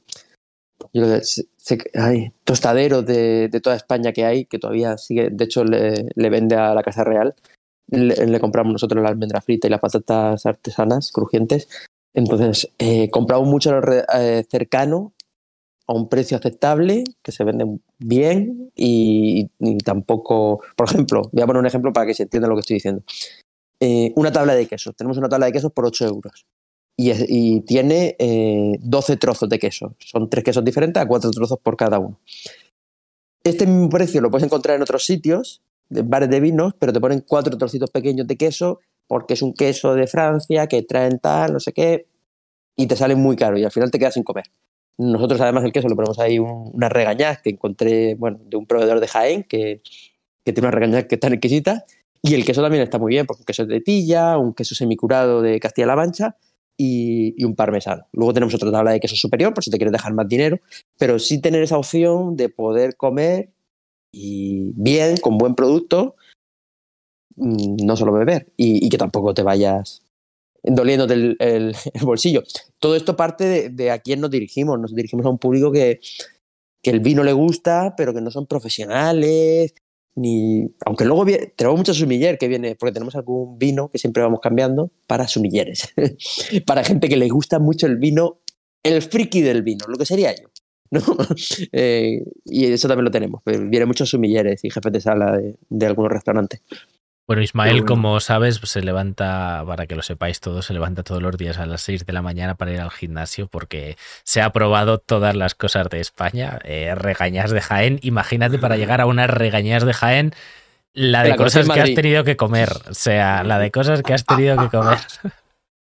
[0.92, 4.96] yo creo que se- se- ay, tostaderos de, de toda España que hay, que todavía
[4.98, 7.34] sigue, de hecho le, vende a la Casa Real,
[7.90, 11.68] le, compramos nosotros la almendra frita y las patatas artesanas, crujientes,
[12.14, 13.78] entonces eh, compramos mucho
[14.14, 15.12] eh, cercano
[15.86, 21.46] a un precio aceptable, que se venden bien y, y tampoco, por ejemplo, voy a
[21.46, 23.02] poner un ejemplo para que se entienda lo que estoy diciendo.
[23.80, 26.44] Eh, una tabla de quesos, tenemos una tabla de quesos por 8 euros
[27.00, 31.76] y, tiene eh, 12 trozos de queso, son tres quesos diferentes a cuatro trozos por
[31.76, 32.18] cada uno.
[33.44, 37.00] Este mismo precio lo puedes encontrar en otros sitios, de bares de vinos, pero te
[37.00, 41.52] ponen cuatro trocitos pequeños de queso porque es un queso de Francia que traen tal,
[41.52, 42.06] no sé qué,
[42.76, 44.44] y te sale muy caro y al final te quedas sin comer.
[44.98, 48.98] Nosotros además el queso le ponemos ahí un- unas regañas que encontré, de un proveedor
[48.98, 49.82] de Jaén que,
[50.42, 51.84] tiene unas regañas que están exquisitas
[52.22, 55.42] y el queso también está muy bien porque un queso de tilla, un queso semicurado
[55.42, 56.36] de Castilla-La Mancha
[56.78, 58.06] y, y un parmesano.
[58.12, 60.60] Luego tenemos otra tabla de queso superior por si te quieres dejar más dinero,
[60.96, 63.50] pero sí tener esa opción de poder comer
[64.12, 66.14] y bien, con buen producto,
[67.36, 70.02] mm, no solo beber y, que tampoco te vayas
[70.62, 72.42] doliéndote el bolsillo.
[72.78, 74.78] Todo esto parte de, de a quién nos dirigimos.
[74.78, 76.00] Nos dirigimos a un público que,
[76.82, 79.74] que el vino le gusta, pero que no son profesionales.
[80.18, 84.40] Ni, aunque luego tenemos mucho sumiller que viene, porque tenemos algún vino que siempre vamos
[84.40, 85.94] cambiando para sumilleres,
[86.66, 88.40] para gente que le gusta mucho el vino,
[88.82, 90.48] el friki del vino, lo que sería yo.
[90.90, 91.02] ¿no?
[91.72, 93.42] Eh, y eso también lo tenemos.
[93.44, 96.62] vienen muchos sumilleres y jefes de sala de, de algunos restaurantes.
[97.28, 97.86] Bueno, Ismael, bueno.
[97.86, 101.66] como sabes, se levanta, para que lo sepáis todos, se levanta todos los días a
[101.66, 105.54] las 6 de la mañana para ir al gimnasio porque se ha probado todas las
[105.54, 107.98] cosas de España, eh, regañas de Jaén.
[108.00, 110.32] Imagínate para llegar a unas regañas de Jaén,
[110.94, 112.70] la de La cosas que has tenido que comer.
[112.88, 114.96] O sea, la de cosas que has tenido que comer.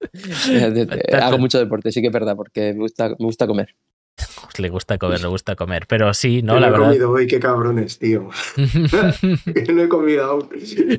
[1.22, 3.76] Hago mucho deporte, sí que es verdad, porque me gusta, me gusta comer.
[4.58, 5.86] Le gusta comer, le gusta comer.
[5.86, 6.54] Pero sí, ¿no?
[6.54, 6.86] no La he verdad.
[6.86, 8.28] comido hoy, qué cabrones, tío.
[9.54, 10.48] Que no he comido aún.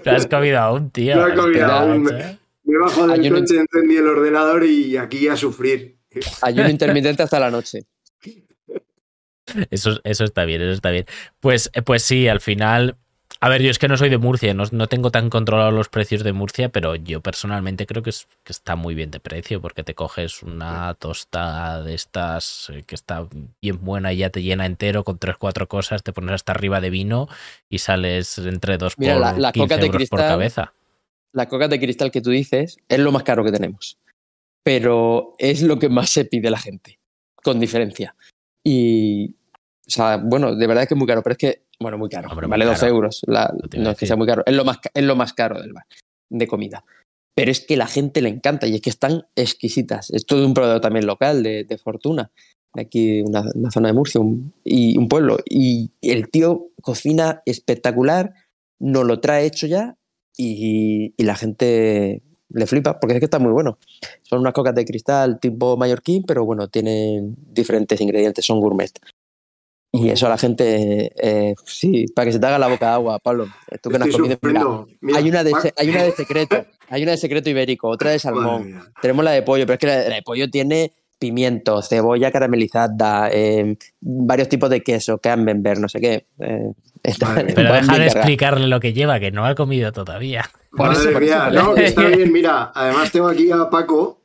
[0.05, 1.15] No has comido aún, tío.
[1.15, 2.03] No he comido aún.
[2.03, 2.37] macho.
[2.63, 5.97] Me bajo del Ayuno- coche, encendí el ordenador y aquí a sufrir.
[6.41, 7.85] Ayuno intermitente hasta la noche.
[9.71, 11.05] Eso, eso está bien, eso está bien.
[11.39, 12.97] Pues, eh, pues sí, al final.
[13.41, 15.87] A ver, yo es que no soy de Murcia, no, no tengo tan controlados los
[15.87, 19.61] precios de Murcia, pero yo personalmente creo que, es, que está muy bien de precio,
[19.61, 23.27] porque te coges una tostada de estas eh, que está
[23.61, 26.81] bien buena y ya te llena entero con tres, cuatro cosas, te pones hasta arriba
[26.81, 27.29] de vino
[27.69, 30.73] y sales entre dos Mira, por la- las 15 cocas de euros por cabeza.
[31.31, 33.97] Las cocas de cristal que tú dices es lo más caro que tenemos.
[34.63, 36.99] Pero es lo que más se pide la gente,
[37.35, 38.15] con diferencia.
[38.63, 39.35] Y,
[39.89, 42.09] o sea, bueno, de verdad es que es muy caro, pero es que, bueno, muy
[42.09, 42.29] caro.
[42.29, 42.93] Hombre, muy vale 12 caro.
[42.93, 43.21] euros.
[43.27, 45.73] La- no es que sea muy caro, es lo más, es lo más caro del
[45.73, 45.85] bar,
[46.29, 46.83] de comida.
[47.35, 50.09] pero es que la gente le encanta y es que están exquisitas.
[50.11, 52.31] Es todo un producto también local de, de Fortuna,
[52.75, 55.37] de aquí, una, una zona de Murcia un, y un pueblo.
[55.49, 58.33] Y el tío cocina espectacular,
[58.79, 59.95] nos lo trae hecho ya
[60.37, 63.77] y, y la gente le flipa porque es que está muy bueno.
[64.23, 68.91] Son unas cocas de cristal tipo mallorquín, pero bueno, tienen diferentes ingredientes, son gourmet.
[69.91, 73.17] Y eso a la gente, eh, sí, para que se te haga la boca agua,
[73.19, 73.47] Pablo.
[73.81, 77.11] Tú que no has comido, mira, hay, una de, hay una de secreto, hay una
[77.11, 78.83] de secreto ibérico, otra de salmón.
[79.01, 82.31] Tenemos la de pollo, pero es que la de, la de pollo tiene pimiento, cebolla
[82.31, 86.25] caramelizada, eh, varios tipos de queso, camembert, no sé qué.
[86.39, 86.71] eh,
[87.03, 87.43] está-.
[87.55, 90.49] Pero deja de explicarle lo que lleva, que no ha comido todavía.
[90.71, 91.63] Por eso, Madre por mía, eso.
[91.63, 94.18] no, que está bien, mira, además tengo aquí a Paco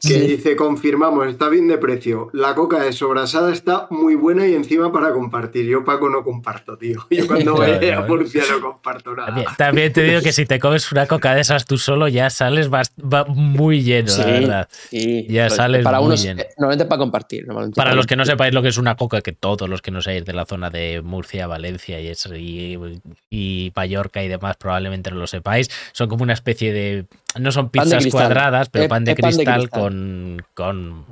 [0.00, 0.20] que Sí.
[0.20, 2.30] dice, confirmamos, está bien de precio.
[2.32, 5.66] La coca de sobrasada está muy buena y encima para compartir.
[5.66, 7.04] Yo, Paco, no comparto, tío.
[7.10, 8.04] Yo cuando voy Claro.
[8.04, 9.26] a Murcia no comparto nada.
[9.26, 12.30] También, también te digo que si te comes una coca de esas tú solo ya
[12.30, 14.68] sales bast- va muy lleno, la Sí, verdad.
[14.90, 15.26] sí.
[15.28, 16.42] Ya Pero sales para muy unos, lleno.
[16.42, 17.46] eh, normalmente para compartir.
[17.46, 19.90] normalmente Para los que no sepáis lo que es una coca, que todos los que
[19.90, 22.78] no seáis de la zona de Murcia, Valencia y, es- y,
[23.30, 27.06] y Mallorca y demás probablemente no lo sepáis, son como una especie de...
[27.40, 29.70] No son pizzas cuadradas, pero pan de es pan de cristal.
[29.70, 31.06] Con, con,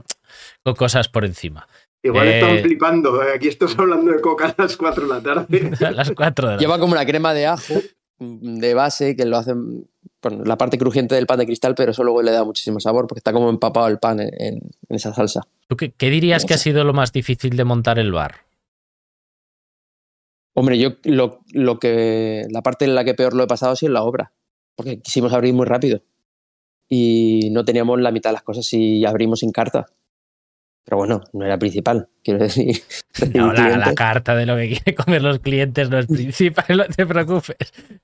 [0.63, 1.67] con cosas por encima.
[2.03, 3.23] Igual Eh, están flipando.
[3.23, 5.71] eh, Aquí estás hablando de coca a las 4 de la tarde.
[5.87, 7.75] A las 4 de la Lleva como una crema de ajo
[8.19, 9.87] de base que lo hacen
[10.21, 13.07] con la parte crujiente del pan de cristal, pero eso luego le da muchísimo sabor
[13.07, 15.43] porque está como empapado el pan en, en- en esa salsa.
[15.69, 18.37] ¿Tú qué, qué dirías que ha sido lo más difícil de montar el bar?
[20.55, 23.77] Hombre, yo lo, lo que la parte en la que peor lo he pasado ha
[23.77, 24.33] sido en la obra,
[24.75, 26.01] porque quisimos abrir muy rápido
[26.89, 29.87] y no teníamos la mitad de las cosas y abrimos sin carta.
[30.85, 32.77] Pero bueno, no era principal, quiero decir.
[33.35, 36.85] No, la, la carta de lo que quieren comer los clientes no es principal, no
[36.85, 37.57] te preocupes.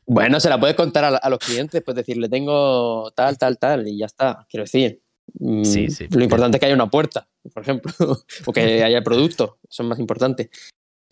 [0.07, 3.87] Bueno, se la puedes contar a, a los clientes, pues decirle, tengo tal, tal, tal,
[3.87, 4.47] y ya está.
[4.49, 5.03] Quiero decir,
[5.39, 6.07] mm, Sí, sí.
[6.11, 7.93] lo importante es que haya una puerta, por ejemplo,
[8.47, 10.51] o que haya producto, eso es más importante.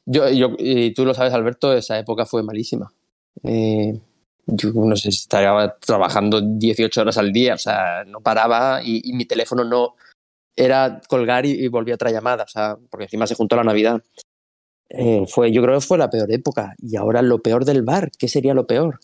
[0.06, 2.90] Yo, yo, y tú lo sabes, Alberto, esa época fue malísima.
[3.44, 4.00] Eh,
[4.52, 9.12] yo no sé, estaba trabajando 18 horas al día, o sea, no paraba y, y
[9.12, 9.94] mi teléfono no
[10.56, 14.02] era colgar y, y volvía otra llamada, o sea, porque encima se juntó la Navidad.
[14.90, 16.74] Eh, fue, yo creo que fue la peor época.
[16.78, 19.00] Y ahora lo peor del bar, ¿qué sería lo peor?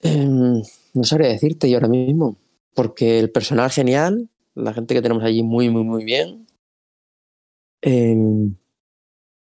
[0.00, 0.62] Em,
[0.94, 2.36] no sabría decirte yo ahora mismo,
[2.74, 6.46] porque el personal genial, la gente que tenemos allí muy, muy, muy bien.
[7.82, 8.56] Em,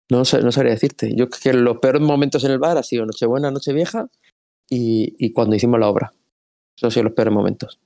[0.09, 1.13] no, no sabría decirte.
[1.15, 4.07] Yo creo que los peores momentos en el bar ha sido Nochebuena, Nochevieja
[4.69, 6.13] y, y cuando hicimos la obra.
[6.75, 7.79] Esos han sido los peores momentos.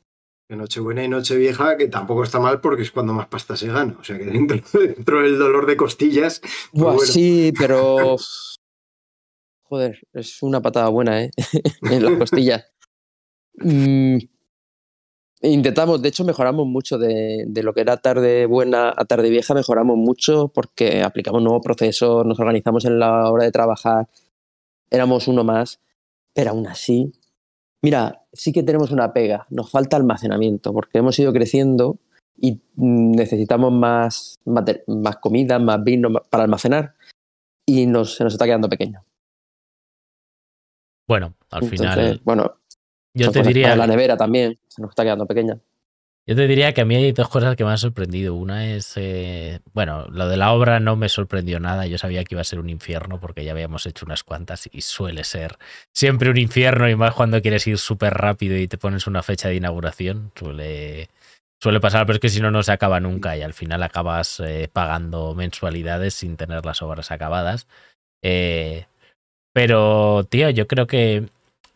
[0.50, 3.96] De Nochebuena y Nochevieja, que tampoco está mal porque es cuando más pasta se gana.
[4.00, 6.42] O sea que dentro, dentro del dolor de costillas.
[6.42, 7.12] pues Buah, bueno.
[7.12, 8.18] Sí, pero.
[9.64, 11.30] Joder, es una patada buena, ¿eh?
[11.84, 12.66] en las costillas.
[13.58, 14.18] Mm,
[15.42, 19.54] intentamos, de hecho, mejoramos mucho de, de lo que era tarde buena a tarde vieja,
[19.54, 24.08] mejoramos mucho porque aplicamos nuevos procesos, nos organizamos en la hora de trabajar,
[24.90, 25.80] éramos uno más,
[26.34, 27.12] pero aún así.
[27.82, 31.98] Mira, sí que tenemos una pega, nos falta almacenamiento porque hemos ido creciendo
[32.38, 36.96] y mm, necesitamos más, más comida, más vino para almacenar
[37.66, 39.02] y nos, se nos está quedando pequeño.
[41.08, 42.52] Bueno, al Entonces, final, bueno,
[43.14, 45.60] yo te diría, la nevera también se nos está quedando pequeña.
[46.28, 48.36] Yo te diría que a mí hay dos cosas que me han sorprendido.
[48.36, 51.88] Una es, eh, bueno, lo de la obra no me sorprendió nada.
[51.88, 54.82] Yo sabía que iba a ser un infierno porque ya habíamos hecho unas cuantas y
[54.82, 55.58] suele ser
[55.92, 59.50] siempre un infierno y más cuando quieres ir súper rápido y te pones una fecha
[59.50, 60.32] de inauguración.
[60.36, 61.10] Suele,
[61.60, 64.40] suele pasar, pero es que si no, no se acaba nunca y al final acabas
[64.40, 67.68] eh, pagando mensualidades sin tener las obras acabadas.
[68.22, 68.86] Eh,
[69.54, 71.30] pero, tío, yo creo que,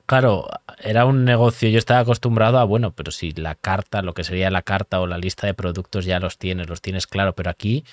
[0.06, 0.47] claro,
[0.80, 1.70] era un negocio.
[1.70, 5.08] Yo estaba acostumbrado a, bueno, pero si la carta, lo que sería la carta o
[5.08, 7.84] la lista de productos ya los tienes, los tienes claro, pero aquí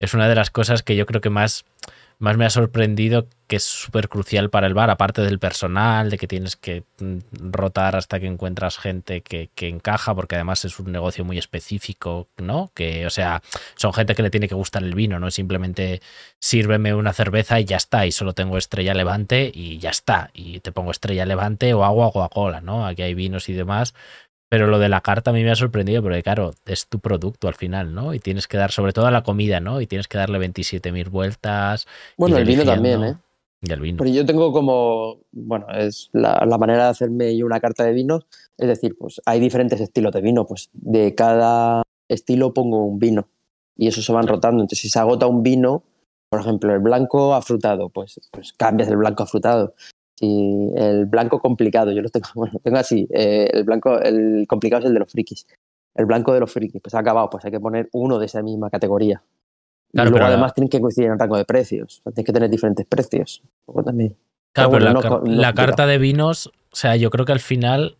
[0.00, 1.64] es una de las cosas que yo creo que más,
[2.20, 6.18] más me ha sorprendido, que es súper crucial para el bar, aparte del personal, de
[6.18, 10.78] que tienes que mm, rotar hasta que encuentras gente que, que encaja, porque además es
[10.78, 12.70] un negocio muy específico, ¿no?
[12.74, 13.42] Que, o sea,
[13.74, 16.02] son gente que le tiene que gustar el vino, no simplemente
[16.38, 20.60] sírveme una cerveza y ya está, y solo tengo estrella levante y ya está, y
[20.60, 22.86] te pongo estrella levante o agua o Coca-Cola, ¿no?
[22.86, 23.94] Aquí hay vinos y demás.
[24.50, 27.48] Pero lo de la carta a mí me ha sorprendido porque, claro, es tu producto
[27.48, 28.12] al final, ¿no?
[28.12, 29.80] Y tienes que dar, sobre todo a la comida, ¿no?
[29.80, 31.86] Y tienes que darle 27.000 vueltas.
[32.18, 33.16] Bueno, el vino también, ¿eh?
[33.62, 33.98] Y el vino.
[33.98, 37.92] Pero yo tengo como, bueno, es la, la manera de hacerme yo una carta de
[37.92, 38.26] vinos,
[38.58, 43.28] es decir, pues hay diferentes estilos de vino, pues de cada estilo pongo un vino
[43.76, 44.62] y eso se van rotando.
[44.62, 45.84] Entonces, si se agota un vino,
[46.28, 49.74] por ejemplo, el blanco afrutado, pues, pues cambias el blanco afrutado.
[50.22, 53.08] Y el blanco complicado, yo lo tengo, bueno, tengo así.
[53.12, 55.46] eh, el blanco, el complicado es el de los frikis.
[55.94, 58.42] El blanco de los frikis, pues ha acabado, pues hay que poner uno de esa
[58.42, 59.22] misma categoría.
[59.92, 61.98] Claro, y luego pero- además tienen que coincidir en rango de precios.
[62.00, 63.42] O sea, tienes que tener diferentes precios.
[63.66, 64.16] Luego también.
[64.52, 67.32] Claro, Pero pero bueno, la, no no carta de vinos, o sea, yo creo que
[67.32, 67.96] al final,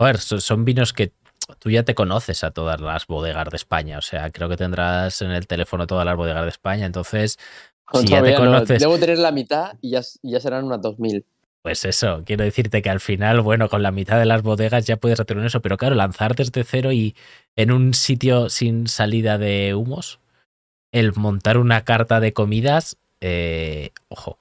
[0.00, 1.12] a ver, son, son vinos que
[1.58, 5.22] tú ya te conoces a todas las bodegas de España, o sea, creo que tendrás
[5.22, 7.38] en el teléfono todas las bodegas de España, entonces,
[7.92, 10.80] si ya te no, conoces, Debo tener la mitad y ya, y ya serán unas
[10.80, 11.24] 2000.
[11.62, 14.96] pues eso, quiero decirte que al final, bueno, con la mitad de las bodegas ya
[14.96, 17.14] puedes hacer eso, pero claro, lanzar desde cero y
[17.56, 20.18] en un sitio sin salida de humos,
[20.92, 24.38] el montar una carta de comidas, eh, ojo,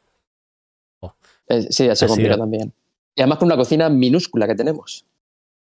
[1.48, 2.74] Eh, sí, así Ha complica también.
[3.16, 5.06] Y además con una cocina minúscula que tenemos.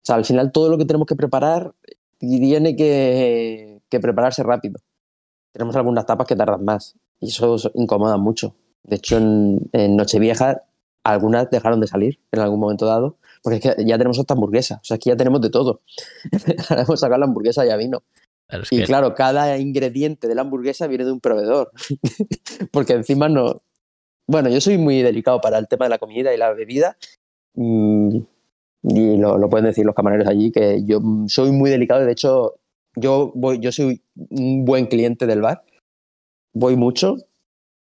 [0.02, 1.72] O sea, al final todo lo que tenemos que preparar
[2.18, 4.80] tiene que, que prepararse rápido.
[5.52, 8.54] Tenemos algunas tapas que tardan más y eso incomoda mucho.
[8.84, 10.62] De hecho, en, en Nochevieja
[11.04, 14.76] algunas dejaron de salir en algún momento dado porque es que ya tenemos hasta hamburguesa.
[14.82, 15.82] O sea, aquí ya tenemos de todo.
[16.70, 18.02] Ahora hemos sacado la hamburguesa y ya vino.
[18.48, 21.70] es Y que- claro, cada ingrediente de la hamburguesa viene de un proveedor.
[22.72, 23.62] Porque encima no.
[24.26, 26.96] Bueno, yo soy muy delicado para el tema de la comida y la bebida.
[27.54, 28.16] mm,
[28.88, 32.04] Y lo, lo pueden decir los camareros allí, que yo soy muy delicado.
[32.04, 32.54] De hecho,
[32.96, 35.62] yo, voy, yo soy un buen cliente del bar.
[36.58, 37.16] Voy mucho,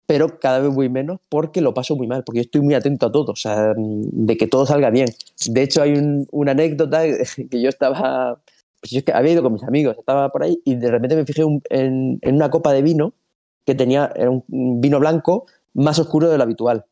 [0.07, 3.07] pero cada vez voy menos porque lo paso muy mal, porque yo estoy muy atento
[3.07, 5.09] a todo, o sea, mm, de que todo salga bien.
[5.49, 7.03] De hecho, hay un- una anécdota
[7.51, 8.41] que yo estaba
[8.81, 11.17] pues yo es que había ido con mis amigos, estaba por ahí y de repente
[11.17, 13.15] me fijé en, una copa de vino
[13.65, 14.45] que tenía era un
[14.83, 16.85] vino blanco más oscuro de lo habitual.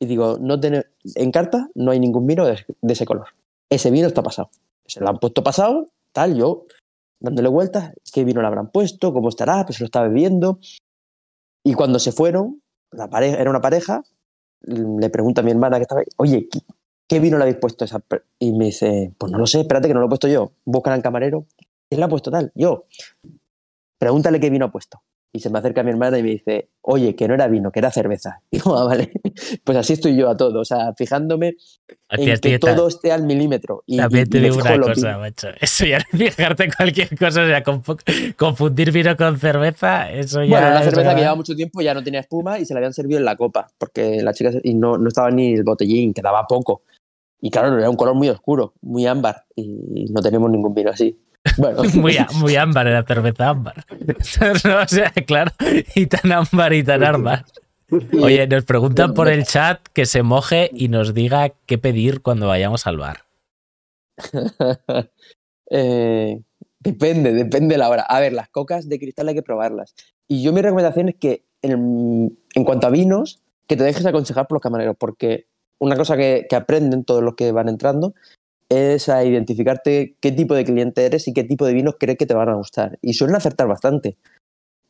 [0.00, 0.84] Y digo, no tiene,
[1.16, 3.26] en carta no hay ningún vino de, de ese color.
[3.70, 4.50] Ese vino está pasado.
[4.86, 6.66] Se lo han puesto pasado, tal, yo
[7.20, 10.60] dándole vueltas, qué vino le habrán puesto, cómo estará, pues se lo estaba bebiendo.
[11.68, 12.62] Y cuando se fueron,
[12.92, 14.02] la pareja, era una pareja,
[14.62, 16.48] le pregunta a mi hermana que estaba ahí, oye,
[17.06, 17.98] ¿qué, vino le habéis puesto esa?
[17.98, 20.52] per-?" Y me dice, pues no lo sé, espérate que no lo he puesto yo.
[20.64, 21.44] Buscan al camarero.
[21.90, 22.50] ¿Quién le ha puesto tal?
[22.54, 22.86] Yo.
[23.98, 25.02] Pregúntale qué vino ha puesto.
[25.30, 27.80] Y se me acerca mi hermana y me dice, oye, que no era vino, que
[27.80, 28.40] era cerveza.
[28.50, 29.12] Y digo, ah, vale.
[29.62, 30.60] Pues así estoy yo a todo.
[30.60, 31.54] O sea, fijándome
[32.08, 33.82] a en que todo esté al milímetro.
[33.86, 35.48] Y, También y- te digo una cosa, macho.
[35.60, 40.48] Eso ya fijarte cualquier cosa, o sea, confu- confundir vino con cerveza, eso ya.
[40.48, 41.16] Bueno, la cerveza que verdad.
[41.18, 43.68] llevaba mucho tiempo ya no tenía espuma y se la habían servido en la copa,
[43.78, 46.82] porque la chica y no, no estaba ni el botellín, quedaba poco.
[47.40, 51.18] Y claro, era un color muy oscuro, muy ámbar, y no tenemos ningún vino así.
[51.56, 53.84] Bueno, Muy, muy ámbar, era cerveza ámbar.
[54.64, 55.52] No, o sea, claro,
[55.94, 57.44] y tan ámbar y tan ámbar.
[58.20, 62.48] Oye, nos preguntan por el chat que se moje y nos diga qué pedir cuando
[62.48, 63.24] vayamos al bar.
[65.70, 66.40] Eh,
[66.80, 68.00] depende, depende de la hora.
[68.00, 69.94] A ver, las cocas de cristal hay que probarlas.
[70.26, 74.46] Y yo mi recomendación es que en, en cuanto a vinos, que te dejes aconsejar
[74.46, 75.46] por los camareros, porque
[75.78, 78.14] una cosa que, que aprenden todos los que van entrando
[78.68, 82.26] es a identificarte qué tipo de cliente eres y qué tipo de vinos crees que
[82.26, 82.98] te van a gustar.
[83.02, 84.16] Y suelen acertar bastante.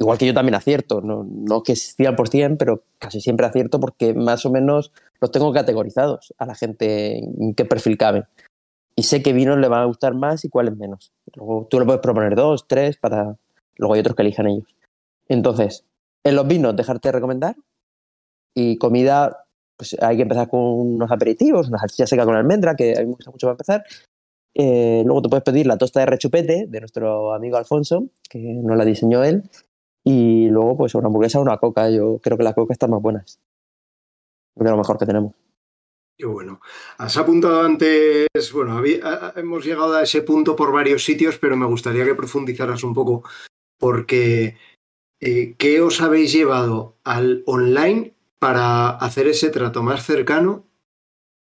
[0.01, 4.15] Igual que yo también acierto, no, no que es 100%, pero casi siempre acierto porque
[4.15, 8.25] más o menos los tengo categorizados a la gente en qué perfil caben
[8.99, 11.13] y sé qué vinos le van a gustar más y cuáles menos.
[11.37, 13.37] Luego tú le puedes proponer dos, tres, para
[13.77, 14.75] luego hay otros que elijan ellos.
[15.29, 15.85] Entonces,
[16.25, 17.55] en los vinos, dejarte recomendar
[18.55, 19.47] y comida,
[19.79, 23.07] pues hay que empezar con unos aperitivos, una salchicha seca con almendra, que a mí
[23.07, 23.85] me gusta mucho para empezar.
[24.55, 28.77] Eh, luego te puedes pedir la tosta de rechupete de nuestro amigo Alfonso, que nos
[28.77, 29.49] la diseñó él.
[30.05, 31.89] Y luego, pues una hamburguesa o una coca.
[31.91, 33.25] Yo creo que la coca está más buena.
[34.55, 35.33] Creo que es lo mejor que tenemos.
[36.19, 36.61] Qué bueno.
[36.97, 38.83] Has apuntado antes, bueno,
[39.37, 43.23] hemos llegado a ese punto por varios sitios, pero me gustaría que profundizaras un poco
[43.79, 44.57] porque
[45.21, 50.65] eh, ¿qué os habéis llevado al online para hacer ese trato más cercano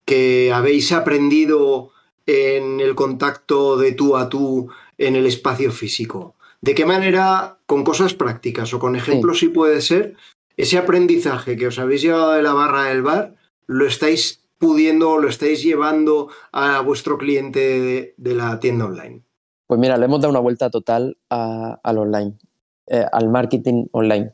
[0.06, 1.90] que habéis aprendido
[2.26, 4.68] en el contacto de tú a tú
[4.98, 6.34] en el espacio físico?
[6.60, 10.16] ¿De qué manera, con cosas prácticas o con ejemplos si puede ser,
[10.56, 13.34] ese aprendizaje que os habéis llevado de la barra del bar,
[13.66, 19.22] lo estáis pudiendo o lo estáis llevando a vuestro cliente de, de la tienda online?
[19.66, 22.38] Pues mira, le hemos dado una vuelta total a- al online,
[22.86, 24.32] eh, al marketing online.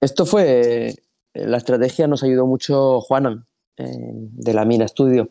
[0.00, 0.94] Esto fue,
[1.34, 5.30] la estrategia nos ayudó mucho Juanan, eh, de la Mina Studio,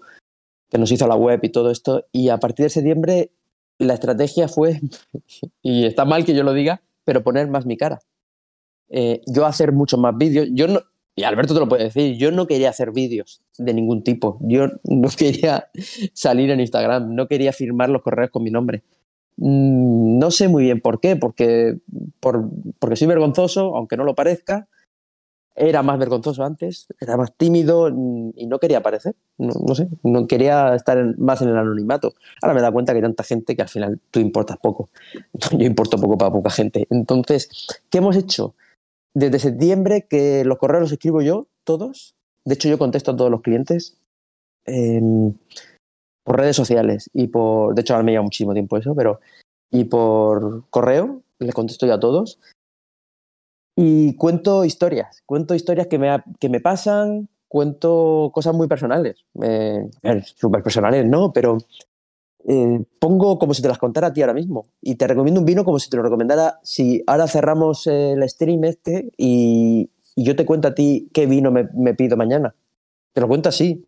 [0.70, 2.06] que nos hizo la web y todo esto.
[2.12, 3.32] Y a partir de septiembre,
[3.80, 4.82] la estrategia fue,
[5.62, 8.02] y está mal que yo lo diga, pero poner más mi cara.
[8.90, 10.48] Eh, yo hacer muchos más vídeos.
[10.52, 10.82] Yo no,
[11.16, 14.40] y Alberto te lo puede decir, yo no quería hacer vídeos de ningún tipo.
[14.42, 15.70] Yo no quería
[16.14, 18.84] salir en Instagram, no quería firmar los correos con mi nombre.
[19.38, 21.78] Mm, No sé muy bien por qué, porque,
[22.20, 22.50] por,
[22.80, 24.68] porque soy vergonzoso, aunque no lo parezca,
[25.56, 29.16] era más vergonzoso antes, era más tímido y no quería aparecer.
[29.38, 32.16] No, sé, no quería estar más en el anonimato.
[32.42, 34.90] Ahora me da cuenta que hay tanta gente que al final tú importas poco.
[35.52, 36.88] Yo importo poco para poca gente.
[36.90, 37.50] Entonces,
[37.90, 38.56] ¿qué hemos hecho?
[39.14, 42.16] Desde septiembre que los correos los escribo yo, todos.
[42.46, 44.00] De hecho, yo contesto a todos los clientes
[46.24, 47.76] por redes sociales y por.
[47.76, 49.20] De hecho, ahora me lleva muchísimo tiempo eso, pero.
[49.70, 52.40] Y por correo, les contesto yo a todos.
[53.76, 59.90] Y cuento historias, cuento historias que me, que me pasan, cuento cosas muy personales, eh,
[60.36, 61.34] súper personales, ¿no?
[61.34, 61.58] Pero
[62.48, 64.68] eh, pongo como si te las contara a ti ahora mismo.
[64.82, 66.60] Y te recomiendo un vino como si te lo recomendara.
[66.64, 71.68] Si ahora cerramos el stream este y, yo te cuento a ti qué vino me,
[71.74, 72.54] me, pido mañana.
[73.14, 73.86] Te lo cuento así.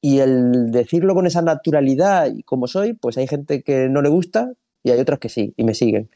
[0.00, 4.08] Y el decirlo con esa naturalidad y como soy, pues hay gente que no le
[4.08, 6.10] gusta y hay otras que sí, y me siguen.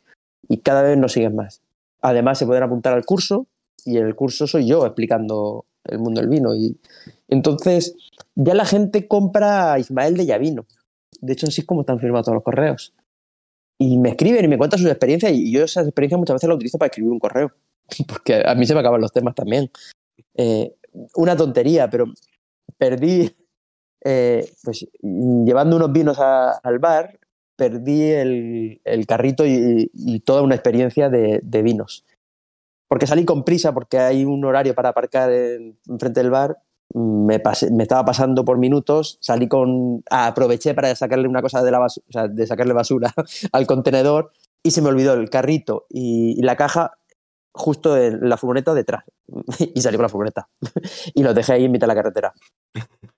[0.49, 1.61] Y cada vez nos siguen más.
[2.03, 3.47] Además, se pueden apuntar al curso
[3.85, 6.55] y el curso soy yo explicando el mundo del vino.
[6.55, 6.77] Y
[7.29, 7.95] entonces,
[8.35, 10.67] ya la gente compra Ismael de Yavino.
[11.21, 12.93] De hecho, así es como están firmados todos los correos.
[13.79, 16.57] Y me escriben y me cuentan sus experiencias y yo esas experiencias muchas veces las
[16.57, 17.53] utilizo para escribir un correo.
[18.09, 19.71] Porque a mí se me acaban los temas también.
[20.35, 20.75] Eh,
[21.17, 22.07] una tontería, pero
[22.77, 23.31] perdí,
[24.05, 27.19] eh, pues llevando unos vinos al bar,
[27.63, 32.05] perdí el, carrito y, toda una experiencia de, vinos.
[32.89, 36.59] Porque salí con prisa, porque hay un horario para aparcar en, frente del bar,
[36.93, 37.41] me,
[37.71, 40.03] me, estaba pasando por minutos, salí con.
[40.11, 43.15] aproveché para sacarle una cosa de la basura, o sea, de sacarle basura
[43.53, 44.33] al contenedor
[44.63, 46.99] y se me olvidó el carrito y, la caja
[47.55, 49.05] justo en la furgoneta detrás.
[49.75, 50.49] y salí con la furgoneta.
[51.15, 52.35] y lo dejé ahí en mitad de la carretera.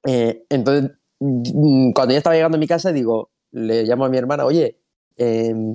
[0.05, 4.18] Eh, entonces, mm, cuando ya estaba llegando a mi casa, digo, le llamo a mi
[4.18, 4.76] hermana, oye,
[5.16, 5.72] em,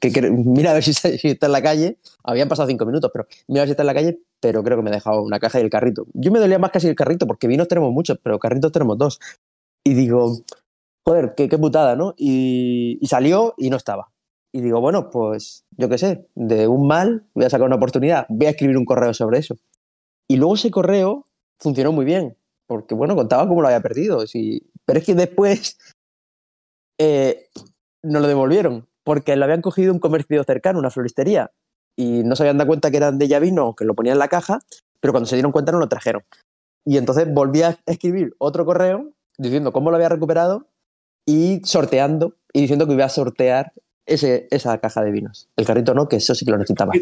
[0.00, 0.92] que, mira a ver si,
[1.28, 1.98] está en la calle.
[2.22, 4.76] Habían pasado cinco minutos, pero mira a ver si está en la calle, pero creo
[4.76, 6.06] que me he dejado una caja y el carrito.
[6.14, 9.18] Yo me dolía más casi el carrito, porque vinos tenemos muchos, pero carritos tenemos dos.
[9.84, 10.38] Y digo,
[11.04, 12.14] joder, qué, putada, ¿no?
[12.16, 14.12] Y, salió y no estaba.
[14.52, 18.26] Y digo, bueno, pues yo qué sé, de un mal voy a sacar una oportunidad,
[18.28, 19.56] voy a escribir un correo sobre eso.
[20.28, 21.26] Y luego ese correo
[21.58, 24.24] funcionó muy bien, porque bueno, contaba cómo lo había perdido.
[24.86, 25.76] Pero es que después
[26.98, 27.48] eh,
[28.02, 31.52] no lo devolvieron porque lo habían cogido un comercio cercano, una floristería,
[31.96, 34.28] y no se habían dado cuenta que eran de Yavino, que lo ponían en la
[34.28, 34.58] caja,
[35.00, 36.22] pero cuando se dieron cuenta no lo trajeron.
[36.84, 40.66] Y entonces volví a escribir otro correo diciendo cómo lo había recuperado
[41.24, 43.72] y sorteando y diciendo que iba a sortear
[44.06, 45.48] ese, esa caja de vinos.
[45.56, 46.92] El carrito no, que eso sí que lo necesitaba.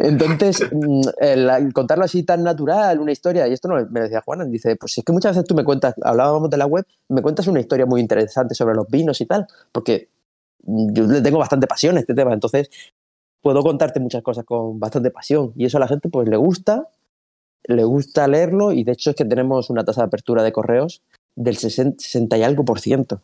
[0.00, 4.44] Entonces, mm, el, contarlo así tan natural, una historia, y esto no me decía Juana,
[4.44, 7.46] dice, pues es que muchas veces tú me cuentas, hablábamos de la web, me cuentas
[7.46, 10.08] una historia muy interesante sobre los vinos y tal, porque
[10.64, 12.68] yo le tengo bastante pasión a este tema, entonces
[13.40, 16.88] puedo contarte muchas cosas con bastante pasión y eso a la gente pues le gusta,
[17.64, 21.02] le gusta leerlo y de hecho es que tenemos una tasa de apertura de correos
[21.34, 23.20] del 60 y algo por ciento.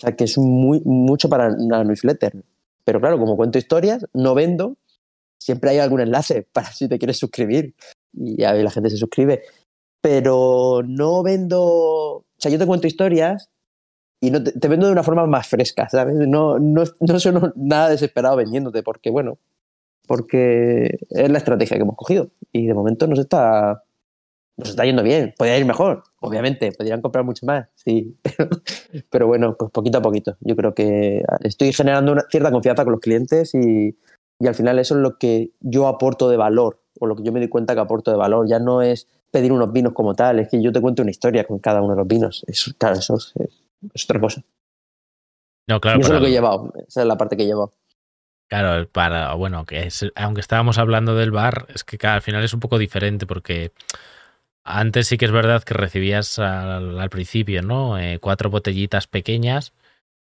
[0.00, 2.32] O sea, que es muy, mucho para una newsletter.
[2.84, 4.78] Pero claro, como cuento historias, no vendo,
[5.38, 7.74] siempre hay algún enlace para si te quieres suscribir.
[8.14, 9.42] Y ahí la gente se suscribe.
[10.00, 11.60] Pero no vendo.
[11.60, 13.50] O sea, yo te cuento historias
[14.22, 16.14] y no te, vendo de una forma más fresca, ¿sabes?
[16.14, 19.38] No, no, no soy nada desesperado vendiéndote, porque, bueno,
[20.06, 22.30] porque es la estrategia que hemos cogido.
[22.52, 23.84] Y de momento nos está
[24.60, 25.34] nos está yendo bien.
[25.36, 26.72] Podría ir mejor, obviamente.
[26.72, 28.16] Podrían comprar mucho más, sí.
[29.10, 30.36] Pero, bueno, pues poquito a poquito.
[30.40, 33.96] Yo creo que estoy generando una cierta confianza con los clientes y,
[34.46, 37.40] al final eso es lo que yo aporto de valor o lo que yo me
[37.40, 38.48] doy cuenta que aporto de valor.
[38.48, 41.44] Ya no es pedir unos vinos como tal, es que yo te cuento una historia
[41.44, 42.44] con cada uno de los vinos.
[42.46, 44.42] Eso, claro, eso es, otra cosa.
[45.68, 46.72] No, claro, y eso es lo que he llevado.
[46.88, 47.72] Esa es la parte que he llevado.
[48.50, 52.52] Claro, para, bueno, que es, aunque estábamos hablando del bar, es que al final es
[52.52, 53.70] un poco diferente porque
[54.72, 57.98] antes sí que es verdad que recibías al, principio, ¿no?
[57.98, 59.72] Eh, cuatro botellitas pequeñas.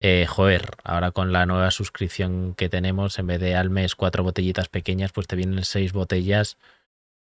[0.00, 4.24] Eh, joder, ahora con la nueva suscripción que tenemos, en vez de al mes cuatro
[4.24, 6.56] botellitas pequeñas, pues te vienen seis botellas,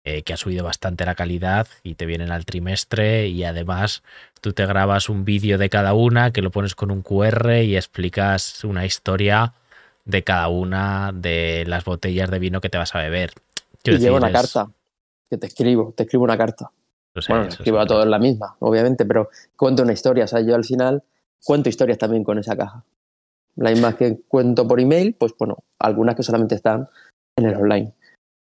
[0.04, 4.02] eh, que ha subido bastante la calidad y te vienen al trimestre y además
[4.40, 7.76] tú te grabas un vídeo de cada una que lo pones con un QR y
[7.76, 9.54] explicas una historia
[10.04, 13.32] de cada una de las botellas de vino que te vas a beber.
[13.84, 14.68] y llevo una carta
[15.28, 16.70] que te escribo, te escribo una carta
[17.28, 20.24] bueno, escribo a todos la misma, obviamente, pero cuento una historia.
[20.24, 21.02] O sea, yo al final
[21.44, 22.84] cuento historias también con esa caja.
[23.56, 26.88] La misma que cuento por email, pues bueno, algunas que solamente están
[27.36, 27.94] en el online.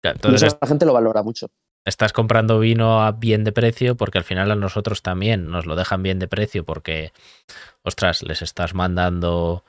[0.04, 1.48] entonces, la gente lo valora mucho.
[1.86, 5.76] Estás comprando vino a bien de precio porque al final a nosotros también nos lo
[5.76, 7.14] dejan bien de precio porque,
[7.84, 9.64] ostras, les estás mandando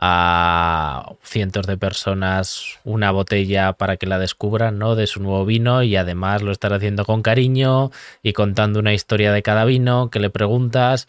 [0.00, 4.96] a cientos de personas una botella para que la descubran, ¿no?
[4.96, 7.90] De su nuevo vino y además lo estás haciendo con cariño
[8.22, 11.06] y contando una historia de cada vino que le preguntas.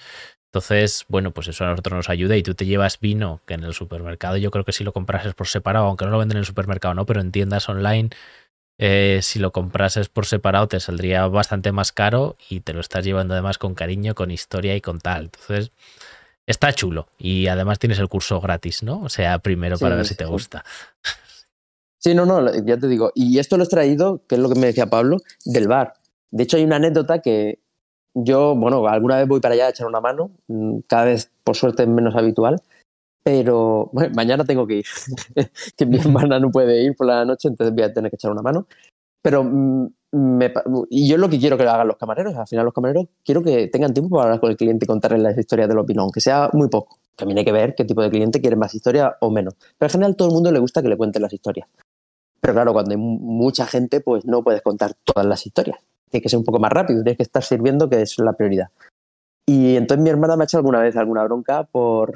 [0.47, 3.63] Entonces, bueno, pues eso a nosotros nos ayuda y tú te llevas vino que en
[3.63, 6.41] el supermercado yo creo que si lo comprases por separado, aunque no lo venden en
[6.41, 8.09] el supermercado, no, pero en tiendas online,
[8.77, 13.05] eh, si lo comprases por separado te saldría bastante más caro y te lo estás
[13.05, 15.25] llevando además con cariño, con historia y con tal.
[15.25, 15.71] Entonces,
[16.47, 19.01] está chulo y además tienes el curso gratis, ¿no?
[19.01, 20.63] O sea, primero para ver si te gusta.
[21.99, 23.11] Sí, no, no, ya te digo.
[23.13, 25.93] Y esto lo he traído, que es lo que me decía Pablo, del bar.
[26.31, 27.59] De hecho, hay una anécdota que
[28.13, 31.55] yo, bueno, alguna vez voy para allá a echar una mano, mm, cada vez por
[31.55, 32.61] suerte es menos habitual,
[33.23, 34.85] pero bueno, mañana tengo que ir,
[35.77, 38.31] que mi hermana no puede ir por la noche, entonces voy a tener que echar
[38.31, 38.67] una mano.
[39.21, 40.51] Pero mm, me,
[40.89, 43.41] y yo lo que quiero que lo hagan los camareros, al final los camareros quiero
[43.43, 46.21] que tengan tiempo para hablar con el cliente y contarle las historias del opinión, aunque
[46.21, 46.97] sea muy poco.
[47.15, 49.55] También hay que ver qué tipo de cliente quiere más historia o menos.
[49.77, 51.67] Pero en general todo el mundo le gusta que le cuenten las historias.
[52.39, 55.77] Pero claro, cuando hay mucha gente, pues no puedes contar todas las historias
[56.11, 58.69] tiene que ser un poco más rápido, tienes que estar sirviendo, que es la prioridad.
[59.47, 62.13] Y entonces mi hermana me ha hecho alguna vez alguna bronca por,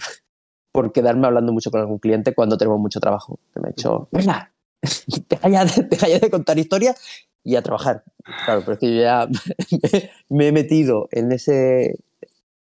[0.71, 3.39] por quedarme hablando mucho con algún cliente cuando tenemos mucho trabajo.
[3.55, 4.51] me ha dicho, venga,
[5.29, 7.01] deja ya, de, de contar historias
[7.45, 8.03] y a trabajar.
[8.43, 9.27] Claro, pero es que yo ya
[10.29, 11.99] me he metido en ese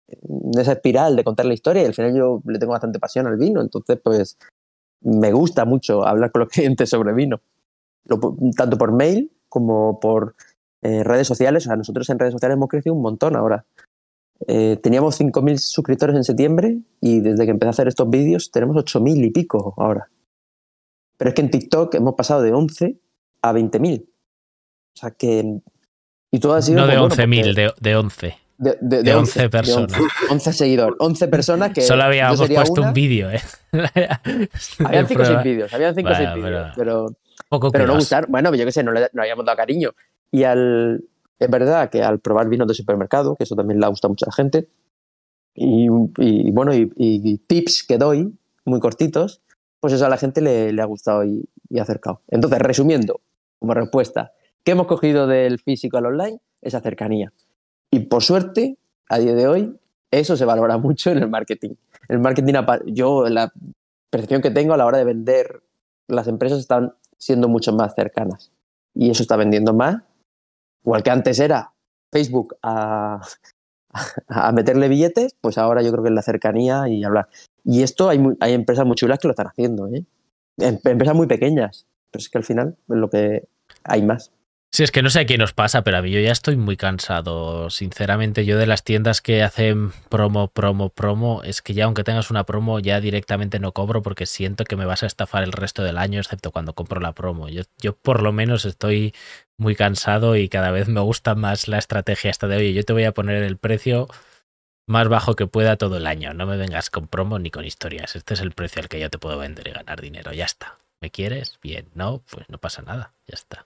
[0.09, 3.27] en esa espiral de contar la historia y al final yo le tengo bastante pasión
[3.27, 4.39] al vino, entonces pues
[5.01, 7.41] me gusta mucho hablar con los clientes sobre vino,
[8.57, 10.37] tanto por mail como por
[10.83, 13.65] eh, redes sociales, o sea, nosotros en redes sociales hemos crecido un montón ahora.
[14.47, 18.77] Eh, teníamos 5.000 suscriptores en septiembre y desde que empecé a hacer estos vídeos tenemos
[18.77, 20.11] 8.000 y pico ahora.
[21.17, 23.01] Pero es que en TikTok hemos pasado de 11
[23.41, 24.07] a 20.000.
[24.97, 25.61] O sea que...
[26.31, 26.81] Y todo ha sido...
[26.81, 28.37] No de 11.000, de, de 11.
[28.59, 29.93] De, de, de 11, 11, personas.
[30.31, 30.97] 11, seguidores.
[30.99, 31.83] 11 personas que.
[31.83, 33.41] Solo habíamos puesto un vídeo, ¿eh?
[34.85, 35.75] habían 5 o 6 vídeos.
[35.75, 36.73] Habían 5 o 6 vídeos.
[36.75, 37.07] Pero,
[37.51, 38.27] pero, pero no gustar.
[38.29, 39.91] Bueno, yo qué sé, no le no habíamos dado cariño.
[40.31, 41.05] Y al,
[41.39, 44.33] es verdad que al probar vinos de supermercado, que eso también le gusta a la
[44.33, 44.69] gente,
[45.55, 48.35] y, bueno, y, tips que doy,
[48.65, 49.43] muy cortitos,
[49.81, 52.21] pues eso a la gente le, le ha gustado y, y, acercado.
[52.29, 53.21] Entonces, resumiendo,
[53.59, 54.33] como respuesta,
[54.67, 56.41] ¿qué hemos cogido del físico al online?
[56.61, 57.33] Esa cercanía.
[57.91, 58.77] Y por suerte,
[59.09, 59.79] a día de hoy,
[60.11, 61.77] eso se valora mucho en el marketing.
[62.09, 62.55] El marketing,
[62.89, 63.51] yo, la
[64.11, 65.63] percepción que tengo a la hora de vender,
[66.09, 68.53] las empresas están siendo mucho más cercanas.
[68.93, 70.03] Y eso está vendiendo más
[70.87, 71.73] igual que antes era
[72.13, 73.21] Facebook a,
[74.29, 77.29] a, meterle billetes, pues ahora yo creo que es la cercanía y hablar.
[77.65, 80.07] Y esto hay, hay empresas muy chulas que lo están haciendo, ¿eh?
[80.59, 83.49] Em, empresas muy pequeñas, pero es que al final es lo que
[83.83, 84.33] hay más.
[84.77, 86.57] Sí, es que no sé a quién nos pasa, pero a mí yo ya estoy
[86.57, 87.71] muy cansado.
[87.71, 92.31] Sinceramente, yo de las tiendas que hacen promo, promo, promo, es que ya aunque tengas
[92.31, 95.83] una promo, ya directamente no cobro porque siento que me vas a estafar el resto
[95.83, 97.49] del año, excepto cuando compro la promo.
[97.49, 99.15] Yo, yo por lo menos estoy
[99.57, 102.93] muy cansado y cada vez me gusta más la estrategia esta de, oye, yo te
[102.93, 104.09] voy a poner el precio
[104.87, 106.35] más bajo que pueda todo el año.
[106.35, 108.15] No me vengas con promo ni con historias.
[108.15, 110.35] Este es el precio al que yo te puedo vender y ganar dinero.
[110.35, 110.77] Ya está.
[111.01, 111.59] ¿Me quieres?
[111.63, 111.89] Bien.
[111.95, 113.15] No, pues no pasa nada.
[113.27, 113.65] Ya está.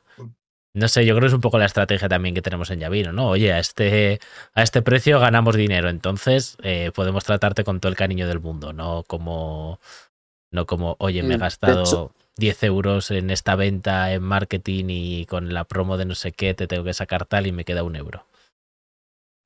[0.72, 3.12] No sé, yo creo que es un poco la estrategia también que tenemos en Yavino,
[3.12, 3.28] ¿no?
[3.28, 4.20] Oye, a este,
[4.54, 8.72] a este precio ganamos dinero, entonces eh, podemos tratarte con todo el cariño del mundo,
[8.72, 9.80] no como,
[10.52, 15.52] no como oye, me he gastado 10 euros en esta venta en marketing y con
[15.52, 17.96] la promo de no sé qué te tengo que sacar tal y me queda un
[17.96, 18.26] euro.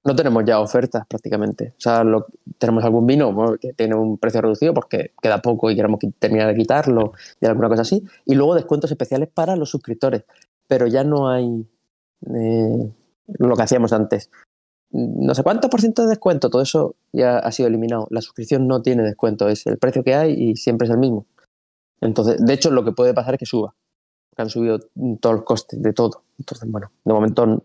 [0.07, 1.73] No tenemos ya ofertas prácticamente.
[1.79, 2.27] O sea, lo,
[2.59, 6.55] tenemos algún vino que tiene un precio reducido porque queda poco y queremos terminar de
[6.55, 8.05] quitarlo y alguna cosa así.
[8.27, 10.25] Y luego descuentos especiales para los suscriptores
[10.67, 11.67] pero ya no hay
[12.27, 12.93] eh,
[13.27, 14.31] lo que hacíamos antes.
[14.91, 18.07] No sé cuánto por ciento de descuento, todo eso ya ha sido eliminado.
[18.11, 21.27] La suscripción no tiene descuento, es el precio que hay y siempre es el mismo.
[22.01, 23.75] Entonces, de hecho, lo que puede pasar es que suba,
[24.37, 24.79] han subido
[25.21, 26.23] todos los costes de todo.
[26.39, 27.65] Entonces, bueno, de momento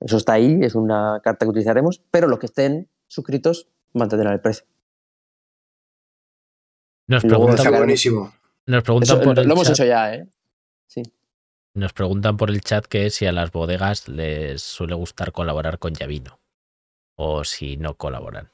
[0.00, 4.40] eso está ahí, es una carta que utilizaremos, pero los que estén suscritos mantendrán el
[4.40, 4.66] precio.
[7.06, 8.32] Nos preguntan, buenísimo.
[8.66, 10.26] Nos preguntan por lo hemos hecho ya, ¿eh?
[10.86, 11.02] Sí.
[11.74, 15.92] Nos preguntan por el chat que si a las bodegas les suele gustar colaborar con
[15.92, 16.38] Yavino
[17.16, 18.48] o si no colaboran.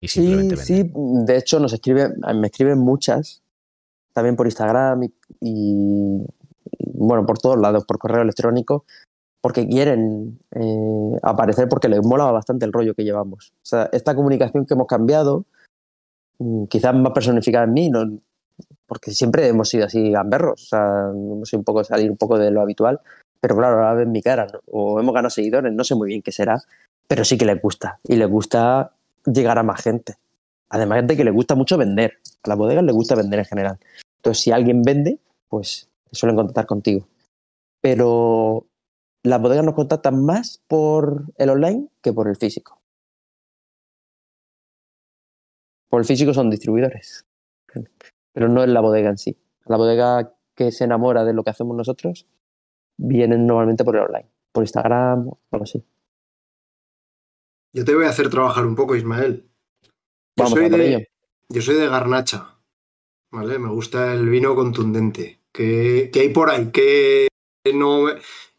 [0.00, 3.42] Y sí, sí, de hecho nos escriben, me escriben muchas,
[4.12, 5.08] también por Instagram
[5.40, 6.22] y,
[6.94, 8.84] bueno, por todos lados, por correo electrónico,
[9.42, 13.52] porque quieren eh, aparecer porque les mola bastante el rollo que llevamos.
[13.56, 15.44] O sea, esta comunicación que hemos cambiado,
[16.38, 18.18] mm, quizás más personificada en mí, no,
[18.86, 22.38] porque siempre hemos sido así gamberros, o sea, hemos sido un poco salir un poco
[22.38, 23.00] de lo habitual,
[23.40, 26.32] pero claro, ahora ven mi cara, o hemos ganado seguidores, no sé muy bien qué
[26.32, 26.62] será,
[27.06, 28.92] pero sí que les gusta, y les gusta
[29.24, 30.16] llegar a más gente.
[30.68, 32.18] Además de que le gusta mucho vender.
[32.42, 33.78] A las bodegas le gusta vender en general.
[34.16, 37.06] Entonces, si alguien vende, pues suelen contactar contigo.
[37.80, 38.66] Pero
[39.22, 42.80] las bodegas nos contactan más por el online que por el físico.
[45.88, 47.24] Por el físico son distribuidores,
[48.36, 49.38] pero no es la bodega en sí.
[49.64, 52.26] La bodega que se enamora de lo que hacemos nosotros
[52.98, 55.82] vienen normalmente por el online, por Instagram o algo así.
[57.72, 59.48] Yo te voy a hacer trabajar un poco, Ismael.
[60.36, 61.08] Yo, soy de,
[61.48, 62.58] yo soy de garnacha,
[63.32, 63.58] ¿vale?
[63.58, 65.40] Me gusta el vino contundente.
[65.50, 66.70] ¿Qué, hay por ahí?
[66.70, 67.28] Que
[67.72, 68.04] no,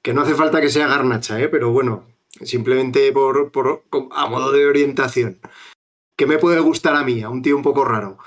[0.02, 1.50] que no hace falta que sea garnacha, ¿eh?
[1.50, 2.08] pero bueno,
[2.42, 5.40] simplemente por, por, a modo de orientación.
[6.18, 8.18] ¿Qué me puede gustar a mí, a un tío un poco raro?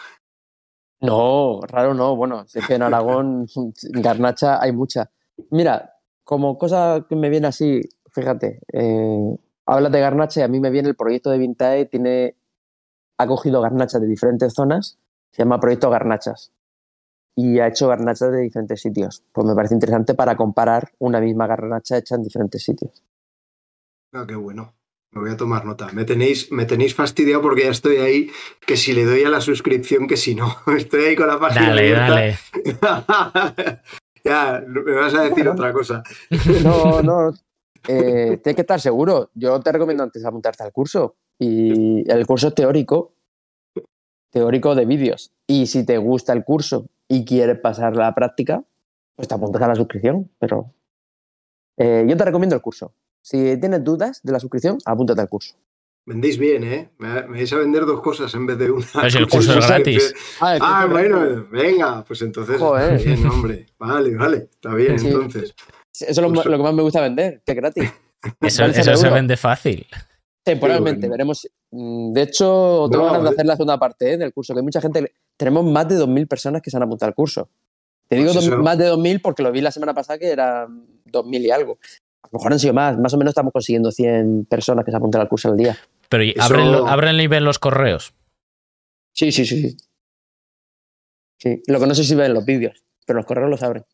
[1.00, 2.16] No, raro no.
[2.16, 3.46] Bueno, es que en Aragón
[3.82, 5.10] garnacha hay mucha.
[5.50, 5.94] Mira,
[6.24, 7.80] como cosa que me viene así,
[8.12, 9.36] fíjate, eh,
[9.66, 12.36] hablas de garnacha y a mí me viene el proyecto de Vintae, tiene,
[13.18, 14.98] ha cogido garnachas de diferentes zonas,
[15.30, 16.52] se llama Proyecto Garnachas
[17.34, 19.24] y ha hecho garnachas de diferentes sitios.
[19.32, 23.02] Pues me parece interesante para comparar una misma garnacha hecha en diferentes sitios.
[24.12, 24.74] Ah, qué bueno.
[25.12, 25.88] Me voy a tomar nota.
[25.92, 28.30] Me tenéis, me tenéis fastidiado porque ya estoy ahí,
[28.64, 30.54] que si le doy a la suscripción, que si no.
[30.76, 31.68] Estoy ahí con la página.
[31.68, 32.38] Dale, dale.
[34.24, 36.04] ya, me vas a decir otra cosa.
[36.62, 37.34] no, no.
[37.88, 39.30] Eh, tienes que estar seguro.
[39.34, 41.16] Yo te recomiendo antes apuntarte al curso.
[41.40, 43.14] Y el curso es teórico,
[44.30, 45.32] teórico de vídeos.
[45.46, 48.62] Y si te gusta el curso y quieres pasar la práctica,
[49.16, 50.30] pues te apuntas a la suscripción.
[50.38, 50.72] Pero
[51.78, 52.92] eh, yo te recomiendo el curso.
[53.22, 55.54] Si tienes dudas de la suscripción, apúntate al curso.
[56.06, 56.90] Vendéis bien, ¿eh?
[56.98, 58.86] Me vais a vender dos cosas en vez de una.
[58.92, 60.14] Pues el curso es gratis.
[60.40, 62.58] Ah, ah bueno, venga, pues entonces.
[63.04, 63.66] Bien, hombre.
[63.78, 65.54] Vale, vale, está bien, entonces.
[65.92, 67.92] Eso es lo, que más me gusta vender, que es gratis.
[68.40, 69.86] Eso, se vende fácil.
[70.42, 71.48] Temporalmente, veremos.
[71.70, 74.16] Mm, de hecho, tengo ganas de hacer la segunda parte ¿eh?
[74.16, 75.12] del curso, que hay mucha gente.
[75.36, 77.48] Tenemos más de 2.000 personas que se han apuntado al curso.
[78.08, 81.40] Te digo pues más de 2.000 porque lo vi la semana pasada que eran 2.000
[81.40, 81.78] y algo.
[82.30, 82.96] A lo mejor han sido más.
[82.98, 85.76] Más o menos estamos consiguiendo 100 personas que se apuntan al curso al día.
[86.08, 88.14] Pero ¿abren, ¿abren y ven los correos?
[89.12, 89.76] Sí, sí, sí, sí.
[91.38, 93.84] Sí, lo que no sé si ven los vídeos, pero los correos los abren.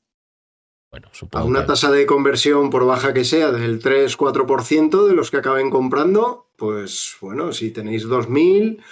[0.91, 5.39] Bueno, a una tasa de conversión, por baja que sea, del 3-4% de los que
[5.39, 8.83] acaben comprando, pues bueno, si tenéis 2.000,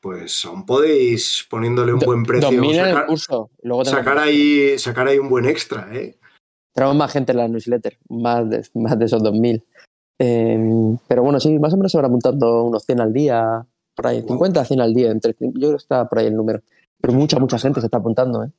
[0.00, 2.50] pues aún podéis poniéndole un buen precio.
[2.74, 3.50] sacar, curso.
[3.62, 6.18] Luego sacar, ahí, sacar ahí un buen extra, ¿eh?
[6.78, 9.64] Tenemos más gente en la newsletter, más de, más de esos 2.000.
[10.20, 13.66] Em, pero bueno, sí, más o menos se van apuntando unos 100 al día,
[13.96, 16.36] por ahí, 50 a 100 al día, entre, yo creo que está por ahí el
[16.36, 16.60] número.
[17.00, 18.50] Pero mucha, mucha gente se está apuntando, ¿eh?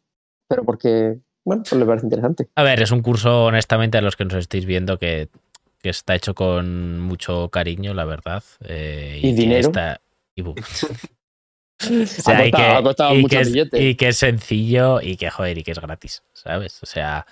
[0.50, 2.50] Pero porque, bueno, pues le parece interesante.
[2.56, 5.30] A ver, es un curso, honestamente, a los que nos estáis viendo que,
[5.82, 8.44] que está hecho con mucho cariño, la verdad.
[8.66, 9.72] Eh, y, dinero.
[10.36, 10.56] y, o
[12.06, 16.84] sea, y, que, y, que, es, sencillo y que, joder, y que es gratis, ¿sabes?
[16.84, 17.26] O sea,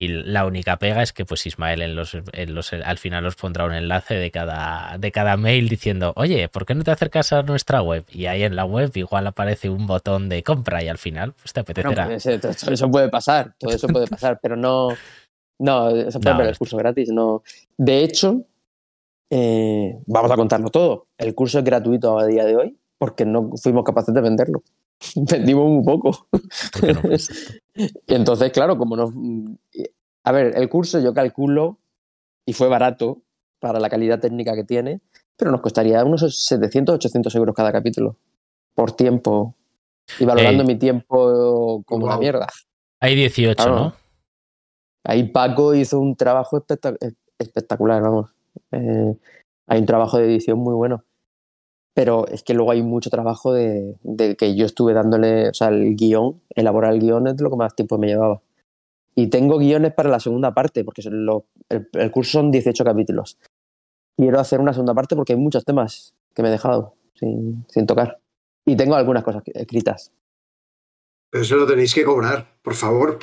[0.00, 3.34] y la única pega es que pues Ismael en los, en los, al final os
[3.34, 7.32] pondrá un enlace de cada, de cada mail diciendo, oye, ¿por qué no te acercas
[7.32, 8.04] a nuestra web?
[8.10, 11.52] Y ahí en la web igual aparece un botón de compra y al final pues
[11.52, 12.06] te apetecerá.
[12.06, 14.90] Pues, eso puede pasar, todo eso puede pasar, pero no,
[15.58, 17.10] no, eso puede ver el curso gratis.
[17.10, 17.42] No.
[17.76, 18.42] De hecho,
[19.30, 21.08] eh, vamos a contarlo todo.
[21.18, 24.62] El curso es gratuito a día de hoy porque no fuimos capaces de venderlo.
[25.16, 26.28] vendimos un poco.
[27.74, 29.12] y entonces, claro, como no...
[30.24, 31.78] A ver, el curso yo calculo,
[32.44, 33.22] y fue barato
[33.60, 35.00] para la calidad técnica que tiene,
[35.36, 38.16] pero nos costaría unos 700, 800 euros cada capítulo,
[38.74, 39.54] por tiempo.
[40.18, 42.46] Y valorando mi tiempo como una mierda.
[43.00, 43.94] Hay 18, ¿no?
[45.04, 46.64] Ahí Paco hizo un trabajo
[47.38, 48.30] espectacular, vamos.
[48.72, 49.14] Eh,
[49.66, 51.04] hay un trabajo de edición muy bueno
[51.98, 53.96] pero es que luego hay mucho trabajo de,
[54.38, 57.74] que yo estuve dándole, o sea, el guion, elaborar el guion es lo que más
[57.74, 58.40] tiempo me llevaba.
[59.16, 63.36] Y tengo guiones para la segunda parte, porque el, curso son 18 capítulos.
[64.16, 67.84] Quiero hacer una segunda parte porque hay muchos temas que me he dejado sin, sin
[67.84, 68.20] tocar.
[68.64, 70.12] Y tengo algunas cosas escritas.
[71.30, 73.18] Pero eso lo tenéis que cobrar, por favor.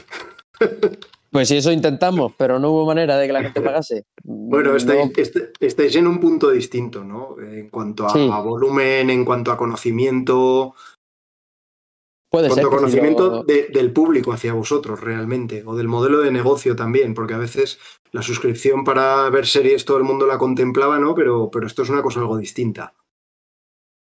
[1.35, 4.05] Pues sí, eso intentamos, pero no hubo manera de que la gente pagase.
[4.23, 7.35] Bueno, estáis, en un punto distinto, ¿no?
[7.37, 10.75] En cuanto a, volumen, en cuanto a conocimiento.
[12.29, 16.73] Puede en cuanto a conocimiento del público hacia vosotros realmente, o del modelo de negocio
[16.73, 17.79] también, porque a veces
[18.13, 21.15] la suscripción para ver series todo el mundo la contemplaba, ¿no?
[21.15, 22.93] Pero, pero esto es una cosa algo distinta.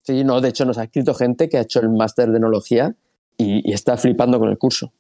[0.03, 2.95] Sí, no, de hecho nos ha escrito gente que ha hecho el máster de enología
[3.39, 4.93] y está flipando con el curso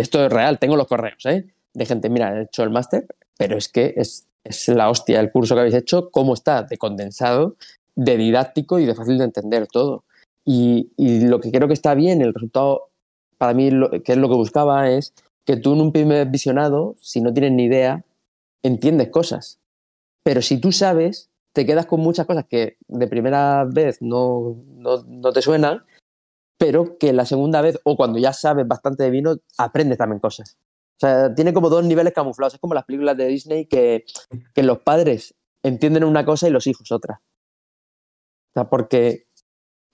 [0.00, 1.46] esto es real, tengo los correos, ¿eh?
[1.74, 5.30] De gente, mira, he hecho el máster, pero es que es, es la hostia el
[5.30, 7.56] curso que habéis hecho, cómo está de condensado,
[7.94, 10.04] de didáctico y de fácil de entender todo.
[10.44, 10.90] Y,
[11.26, 12.90] lo que creo que está bien, el resultado,
[13.36, 15.12] para mí, lo, que es lo que buscaba, es
[15.44, 18.04] que tú en un primer visionado, si no tienes ni idea,
[18.62, 19.58] entiendes cosas.
[20.22, 25.02] Pero si tú sabes, te quedas con muchas cosas que de primera vez no, no,
[25.08, 25.82] no te suenan,
[26.58, 30.56] pero que la segunda vez, o cuando ya sabes bastante de vino, aprendes también cosas.
[30.96, 32.54] O sea, tiene como dos niveles camuflados.
[32.54, 34.04] Es como las películas de Disney que,
[34.54, 37.20] que los padres entienden una cosa y los hijos otra.
[38.50, 39.26] O sea, porque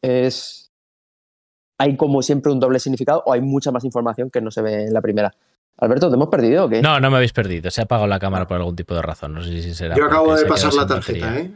[0.02, 0.70] es.
[1.78, 4.84] Hay como siempre un doble significado o hay mucha más información que no se ve
[4.84, 5.34] en la primera.
[5.78, 6.80] Alberto, ¿te hemos perdido o qué?
[6.80, 7.70] No, no me habéis perdido.
[7.72, 9.34] Se ha apagado la cámara por algún tipo de razón.
[9.34, 9.96] No sé si será.
[9.96, 11.52] Yo acabo de pasar la tarjeta, ¿eh?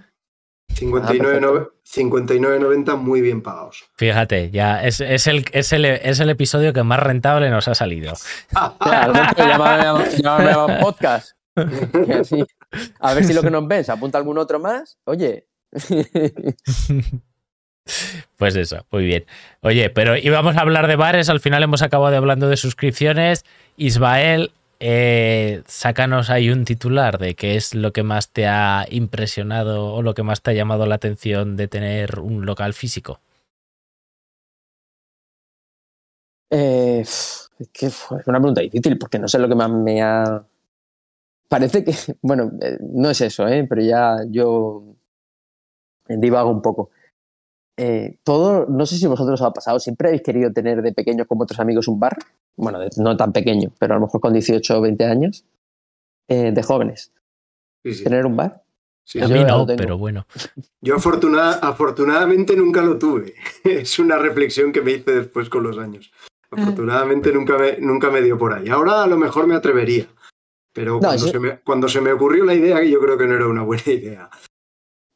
[0.76, 3.84] 59.90 59, muy bien pagados.
[3.96, 7.74] Fíjate, ya es, es, el, es, el, es, el, episodio que más rentable nos ha
[7.74, 8.12] salido.
[8.80, 9.44] Alberto,
[10.22, 11.36] llámame a podcast.
[13.00, 14.98] A ver si lo que nos ven se apunta algún otro más.
[15.04, 15.46] Oye.
[18.36, 19.26] Pues eso, muy bien.
[19.60, 23.44] Oye, pero íbamos a hablar de bares, al final hemos acabado de hablando de suscripciones.
[23.76, 24.50] Ismael,
[24.80, 30.02] eh, sácanos ahí un titular de qué es lo que más te ha impresionado o
[30.02, 33.20] lo que más te ha llamado la atención de tener un local físico.
[36.50, 40.44] Eh, es que fue una pregunta difícil porque no sé lo que más me ha.
[41.48, 43.66] Parece que, bueno, eh, no es eso, ¿eh?
[43.68, 44.96] pero ya yo
[46.08, 46.90] divago un poco.
[47.78, 51.26] Eh, todo, no sé si vosotros os ha pasado, siempre habéis querido tener de pequeño
[51.26, 52.16] con otros amigos un bar,
[52.56, 55.44] bueno, de, no tan pequeño, pero a lo mejor con 18 o 20 años,
[56.28, 57.12] eh, de jóvenes.
[57.84, 58.04] Sí, sí.
[58.04, 58.62] ¿Tener un bar?
[59.04, 60.26] Sí, a mí no, pero bueno.
[60.80, 63.34] Yo afortunada, afortunadamente nunca lo tuve.
[63.64, 66.10] Es una reflexión que me hice después con los años.
[66.50, 68.68] Afortunadamente nunca me, nunca me dio por ahí.
[68.68, 70.06] Ahora a lo mejor me atrevería.
[70.72, 73.34] Pero no, cuando, se me, cuando se me ocurrió la idea, yo creo que no
[73.34, 74.30] era una buena idea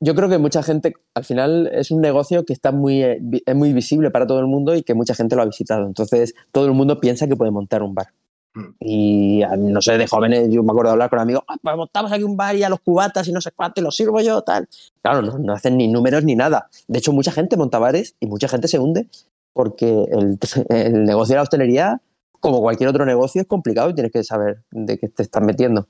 [0.01, 3.73] yo creo que mucha gente, al final es un negocio que está muy, es muy
[3.73, 5.87] visible para todo el mundo y que mucha gente lo ha visitado.
[5.87, 8.09] Entonces, todo el mundo piensa que puede montar un bar.
[8.55, 8.65] Mm.
[8.81, 12.11] Y no sé, de jóvenes, yo me acuerdo de hablar con amigos, ah, pues montamos
[12.13, 14.41] aquí un bar y a los cubatas y no sé cuánto, y los sirvo yo,
[14.43, 14.69] tal.
[15.03, 16.71] Claro, no, no, hacen ni números ni nada.
[16.89, 19.07] De hecho, mucha gente monta bares y mucha gente se hunde
[19.53, 20.39] porque el,
[20.71, 22.01] el negocio de la hostelería,
[22.41, 25.89] como cualquier otro negocio, es complicado y tienes que saber de qué te estás metiendo.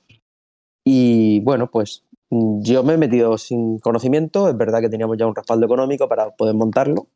[0.83, 5.35] Y bueno, pues yo me he metido sin conocimiento, es verdad que teníamos ya un
[5.35, 7.07] respaldo económico para poder montarlo.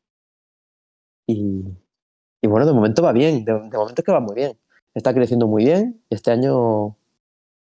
[1.28, 1.64] Y,
[2.42, 4.58] y bueno, de momento va bien, de, momento es que va muy bien.
[4.94, 6.96] Está creciendo muy bien este año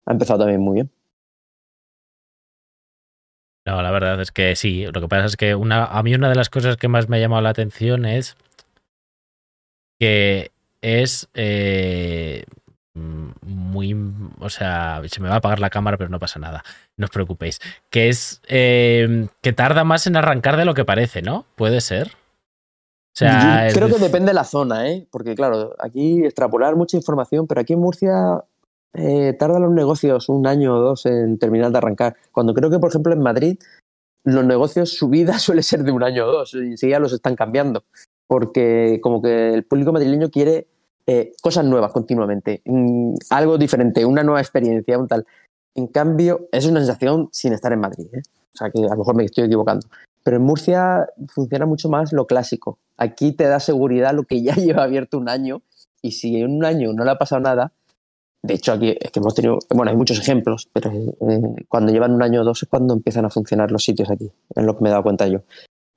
[0.05, 0.91] ha empezado también muy bien.
[3.65, 4.85] No, la verdad es que sí.
[4.85, 7.17] Lo que pasa es que una, a mí una de las cosas que más me
[7.17, 8.35] ha llamado la atención es
[9.99, 12.45] que es eh,
[13.41, 13.95] muy,
[14.39, 16.63] o sea, se me va a apagar la cámara, pero no pasa nada,
[16.97, 17.59] no os preocupéis.
[17.89, 21.45] Que es eh, que tarda más en arrancar de lo que parece, ¿no?
[21.55, 22.07] Puede ser.
[22.07, 23.93] O sea, Yo creo el...
[23.95, 25.07] que depende de la zona, ¿eh?
[25.11, 28.43] Porque claro, aquí extrapolar mucha información, pero aquí en Murcia
[28.93, 32.15] eh, tardan los negocios un año o dos en terminar de arrancar.
[32.31, 33.57] Cuando creo que, por ejemplo, en Madrid
[34.23, 37.35] los negocios, su vida suele ser de un año o dos, y enseguida los están
[37.35, 37.83] cambiando.
[38.27, 40.67] Porque como que el público madrileño quiere
[41.11, 45.25] eh, cosas nuevas continuamente, mm, algo diferente, una nueva experiencia, un tal.
[45.73, 48.21] En cambio, es una sensación sin estar en Madrid, ¿eh?
[48.53, 49.87] o sea que a lo mejor me estoy equivocando.
[50.23, 52.77] Pero en Murcia funciona mucho más lo clásico.
[52.95, 55.63] Aquí te da seguridad lo que ya lleva abierto un año
[56.03, 57.73] y si en un año no le ha pasado nada,
[58.43, 60.91] de hecho aquí es que hemos tenido, bueno, hay muchos ejemplos, pero
[61.67, 64.63] cuando llevan un año o dos es cuando empiezan a funcionar los sitios aquí, es
[64.63, 65.39] lo que me he dado cuenta yo.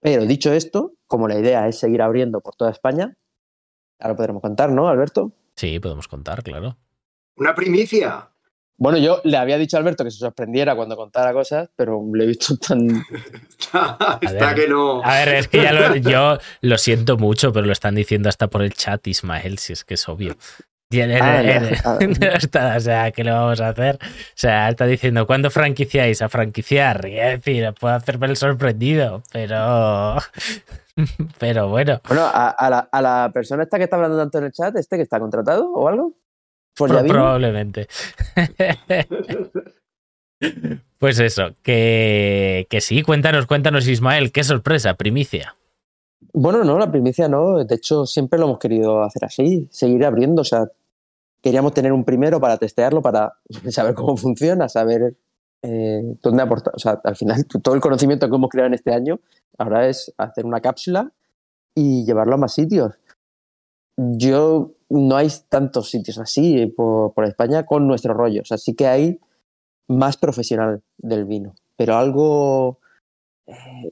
[0.00, 3.14] Pero dicho esto, como la idea es seguir abriendo por toda España,
[4.03, 5.32] Ahora podremos contar, ¿no, Alberto?
[5.55, 6.76] Sí, podemos contar, claro.
[7.36, 8.28] Una primicia.
[8.76, 12.24] Bueno, yo le había dicho a Alberto que se sorprendiera cuando contara cosas, pero le
[12.24, 13.05] he visto tan.
[13.59, 15.03] está, está que no.
[15.05, 18.48] A ver, es que ya lo, yo lo siento mucho, pero lo están diciendo hasta
[18.48, 20.36] por el chat, Ismael, si es que es obvio.
[20.92, 23.98] Ah, ya, está, o sea, ¿qué le vamos a hacer?
[24.03, 26.20] O sea, está diciendo, ¿cuándo franquiciáis?
[26.20, 27.09] A franquiciar.
[27.09, 30.16] Y es decir, puedo hacerme el sorprendido, pero.
[31.38, 32.01] Pero bueno.
[32.07, 34.76] Bueno, a, a, la, a, la, persona esta que está hablando tanto en el chat,
[34.76, 36.14] ¿este que está contratado o algo?
[36.74, 37.86] Pues Pro, probablemente.
[40.99, 45.55] pues eso, que, que sí, cuéntanos, cuéntanos, Ismael, qué sorpresa, primicia.
[46.32, 47.64] Bueno, no, la primicia no.
[47.64, 50.43] De hecho, siempre lo hemos querido hacer así, seguir abriendo.
[50.43, 50.70] O sea,
[51.43, 53.34] queríamos tener un primero para testearlo, para
[53.70, 55.14] saber cómo funciona, saber
[55.62, 56.74] eh, dónde aportar.
[56.74, 59.20] O sea, al final, todo el conocimiento que hemos creado en este año
[59.58, 61.12] ahora es hacer una cápsula
[61.74, 62.94] y llevarlo a más sitios.
[63.96, 68.42] Yo no hay tantos sitios así por, por España con nuestro rollo.
[68.42, 69.20] O sea, sí que hay
[69.88, 72.78] más profesional del vino, pero algo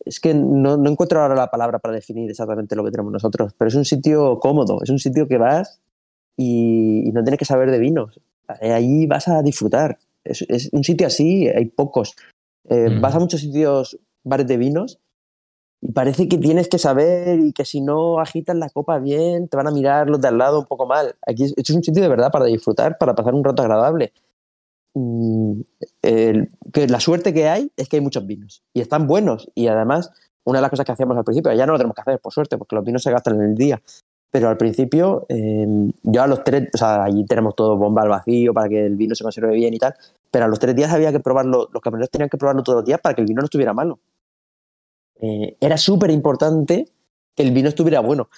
[0.04, 3.68] es que no, encuentro ahora la palabra para definir exactamente lo que tenemos nosotros, pero
[3.68, 5.80] es un sitio cómodo, es un sitio que vas
[6.36, 8.20] y, no tienes que saber de vinos.
[8.46, 9.98] Ahí vas a disfrutar.
[10.24, 12.14] Es, un sitio así, hay pocos.
[12.68, 15.00] Eh, vas a muchos sitios, bares de vinos,
[15.82, 19.56] y parece que tienes que saber y que si no agitas la copa bien, te
[19.56, 21.16] van a mirar los de al lado un poco mal.
[21.26, 24.12] Aquí es un sitio de verdad para disfrutar, para pasar un rato agradable.
[24.94, 25.60] Mm,
[26.02, 30.10] que la suerte que hay es que hay muchos vinos y están buenos y además
[30.44, 32.32] una de las cosas que hacíamos al principio, ya no lo tenemos que hacer por
[32.32, 33.80] suerte porque los vinos se gastan en el día,
[34.30, 38.08] pero al principio em, yo a los tres, o sea, allí tenemos todo bomba al
[38.08, 39.94] vacío para que el vino se conserve bien y tal,
[40.30, 42.84] pero a los tres días había que probarlo, los camareros tenían que probarlo todos los
[42.84, 43.98] días para que el vino no estuviera malo.
[45.16, 46.88] Eh, era súper importante
[47.34, 48.28] que el vino estuviera bueno,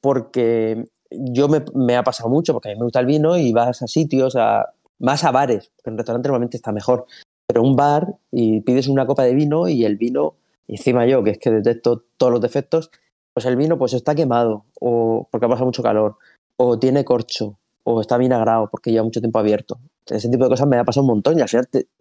[0.00, 3.52] porque yo me, me, ha pasado mucho, porque a mí me gusta el vino y
[3.52, 7.06] vas a sitios, a, más a bares, porque en un restaurante normalmente está mejor,
[7.46, 10.34] pero un bar y pides una copa de vino y el vino,
[10.66, 12.90] encima yo, que es que detecto todos los defectos,
[13.36, 16.16] pues el vino pues está quemado, o porque ha pasado mucho calor,
[16.56, 19.78] o tiene corcho, o está vinagrado porque lleva mucho tiempo abierto.
[20.06, 21.48] Ese tipo de cosas me ha pasado un montón y al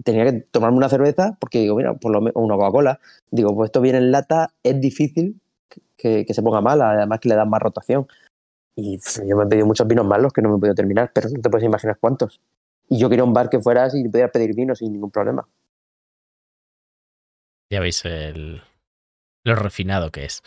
[0.01, 3.01] tenía que tomarme una cerveza porque digo, mira, por lo o una Coca-Cola.
[3.31, 5.41] Digo, pues esto viene en lata, es difícil
[5.97, 8.07] que, se ponga mal, además que le dan más rotación.
[8.77, 11.27] Y yo me he pedido muchos vinos malos que no me he podido terminar, pero
[11.27, 12.39] no te puedes imaginar cuántos.
[12.87, 15.45] Y yo quería un bar que fuera así y pudiera pedir vino sin ningún problema.
[17.69, 18.61] Ya veis el,
[19.45, 20.43] lo refinado que es.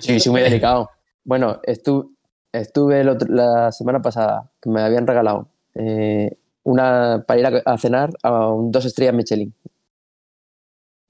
[0.00, 0.90] sí, sí, muy delicado.
[1.24, 2.08] Bueno, estuve,
[2.52, 8.48] estuve la semana pasada, que me habían regalado eh, una para ir a, cenar a
[8.48, 9.54] un dos estrellas Michelin.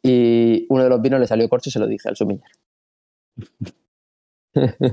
[0.02, 2.50] Y uno de los vinos le salió corcho y se lo dije al sumiller.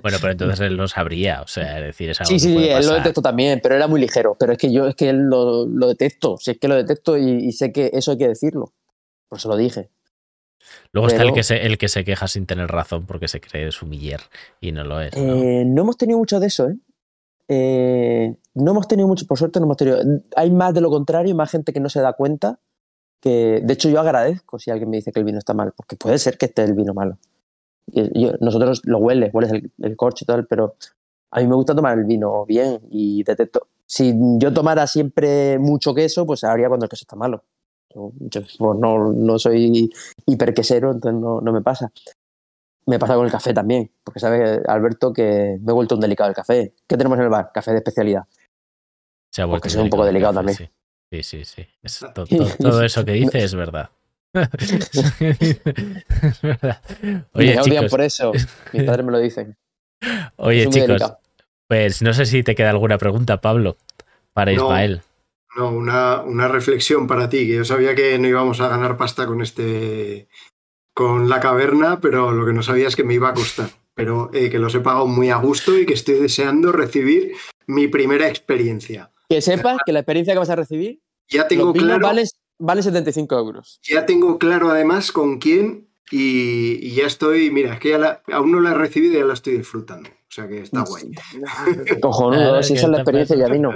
[0.01, 2.95] Bueno, pero entonces él lo sabría, o sea, decir, es algo Sí, sí, él lo
[2.95, 4.35] detectó también, pero era muy ligero.
[4.37, 7.17] Pero es que yo es que él lo, lo detecto, si es que lo detecto
[7.17, 8.73] y, sé que eso hay que decirlo.
[9.29, 9.89] Por eso lo dije.
[10.91, 13.71] Luego está el que, se, el que se queja sin tener razón porque se cree
[13.71, 14.21] sumiller
[14.61, 15.15] y no lo es.
[15.17, 15.33] ¿no?
[15.35, 16.77] Eh, no hemos tenido mucho de eso, ¿eh?
[17.47, 18.35] ¿eh?
[18.53, 19.99] No hemos tenido mucho, por suerte no hemos tenido.
[20.35, 22.59] Hay más de lo contrario, más gente que no se da cuenta.
[23.19, 25.95] Que, de hecho, yo agradezco si alguien me dice que el vino está mal, porque
[25.95, 27.17] puede ser que esté el vino malo
[28.39, 30.75] nosotros lo hueles, hueles el, el, corcho y tal, pero
[31.31, 33.67] a mí me gusta tomar el vino bien y detecto.
[33.85, 37.43] Si yo tomara siempre mucho queso, pues sabría cuando el queso está malo.
[37.93, 39.91] Yo, pues no, no, soy
[40.25, 41.91] hiperquesero, entonces no, no, me pasa.
[42.85, 46.29] Me pasa con el café también, porque sabe Alberto que me he vuelto un delicado
[46.29, 46.73] el café.
[46.85, 47.51] ¿Qué tenemos en el bar?
[47.53, 48.23] Café de especialidad.
[49.29, 50.57] Se ha vuelto porque soy un poco delicado también.
[50.57, 51.65] Sí, sí, sí.
[52.13, 52.25] todo
[52.83, 53.89] eso que dice es verdad.
[57.33, 58.31] Oye, me odian por eso.
[58.73, 59.55] Mis padres me lo dicen.
[60.37, 61.03] Oye, chicos,
[61.67, 63.77] pues no sé si te queda alguna pregunta, Pablo,
[64.33, 65.01] para Ismael.
[65.55, 69.27] No, una, una, reflexión para ti, que yo sabía que no íbamos a ganar pasta
[69.27, 70.27] con este
[70.93, 73.69] con la caverna, pero lo que no sabía es que me iba a costar.
[73.95, 77.33] Pero eh, que los he pagado muy a gusto y que estoy deseando recibir
[77.67, 79.11] mi primera experiencia.
[79.29, 82.09] Que sepas que la experiencia que vas a recibir ya tengo claro.
[82.59, 83.79] Vale 75 euros.
[83.83, 88.61] Ya tengo claro además con quién y, ya estoy, mira, es que ya aún no
[88.61, 90.09] la he recibido y ya la estoy disfrutando.
[90.09, 91.11] O sea que está guay.
[92.01, 93.71] Cojonudo, si esa es la experiencia ya vino.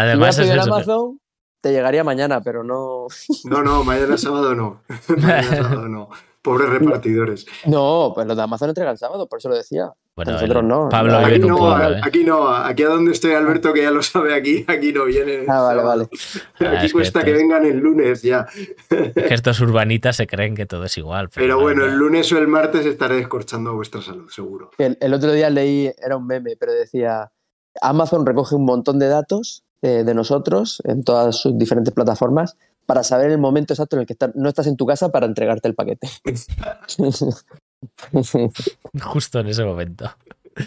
[0.00, 1.20] Además, si es Amazon,
[1.60, 3.06] te llegaría mañana, pero no.
[3.44, 4.82] No, no, mañana sábado no.
[5.08, 6.08] mañana sábado no.
[6.42, 7.44] Pobres repartidores.
[7.66, 9.92] No, pues los de Amazon entregan el sábado, por eso lo decía.
[10.16, 10.88] Bueno, nosotros no.
[10.88, 12.00] Pablo aquí, no, ¿eh?
[12.02, 15.44] aquí no, aquí a donde estoy Alberto, que ya lo sabe aquí, aquí no viene.
[15.46, 16.04] Ah, vale, vale.
[16.04, 18.46] Aquí ah, cuesta que, vengan el lunes ya.
[18.88, 21.28] Que estos urbanitas se creen que todo es igual.
[21.34, 24.70] Pero, bueno, el lunes o el martes estaré descorchando vuestra salud, seguro.
[24.78, 27.30] El, otro día leí, era un meme, pero decía,
[27.82, 32.56] Amazon recoge un montón de datos eh, de nosotros en todas sus diferentes plataformas
[32.86, 35.68] para saber el momento exacto en el que no estás en tu casa para entregarte
[35.68, 36.08] el paquete.
[39.00, 40.10] Justo en ese momento.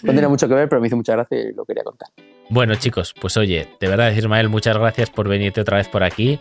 [0.01, 2.09] No tiene mucho que ver, pero me hizo mucha gracia y lo quería contar.
[2.49, 6.39] Bueno, chicos, pues oye, de verdad, Ismael, muchas gracias por venirte otra vez por aquí.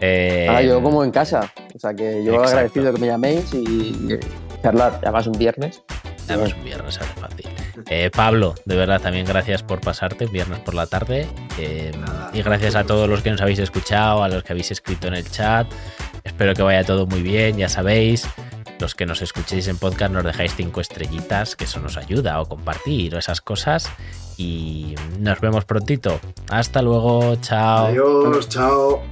[0.00, 1.52] Eh, ah, yo como en casa.
[1.74, 4.18] O sea que yo agradecido que me llaméis y
[4.62, 5.82] charlar, además un viernes.
[6.28, 7.46] Además un viernes, es fácil.
[7.92, 11.26] Eh, Pablo, de verdad, también gracias por pasarte viernes por la tarde.
[11.58, 11.90] Eh,
[12.32, 15.14] y gracias a todos los que nos habéis escuchado, a los que habéis escrito en
[15.14, 15.66] el chat.
[16.22, 18.28] Espero que vaya todo muy bien, ya sabéis.
[18.78, 22.48] Los que nos escuchéis en podcast nos dejáis cinco estrellitas, que eso nos ayuda, o
[22.48, 23.90] compartir, o esas cosas.
[24.36, 26.18] Y nos vemos prontito.
[26.48, 27.86] Hasta luego, chao.
[27.86, 29.02] Adiós, chao.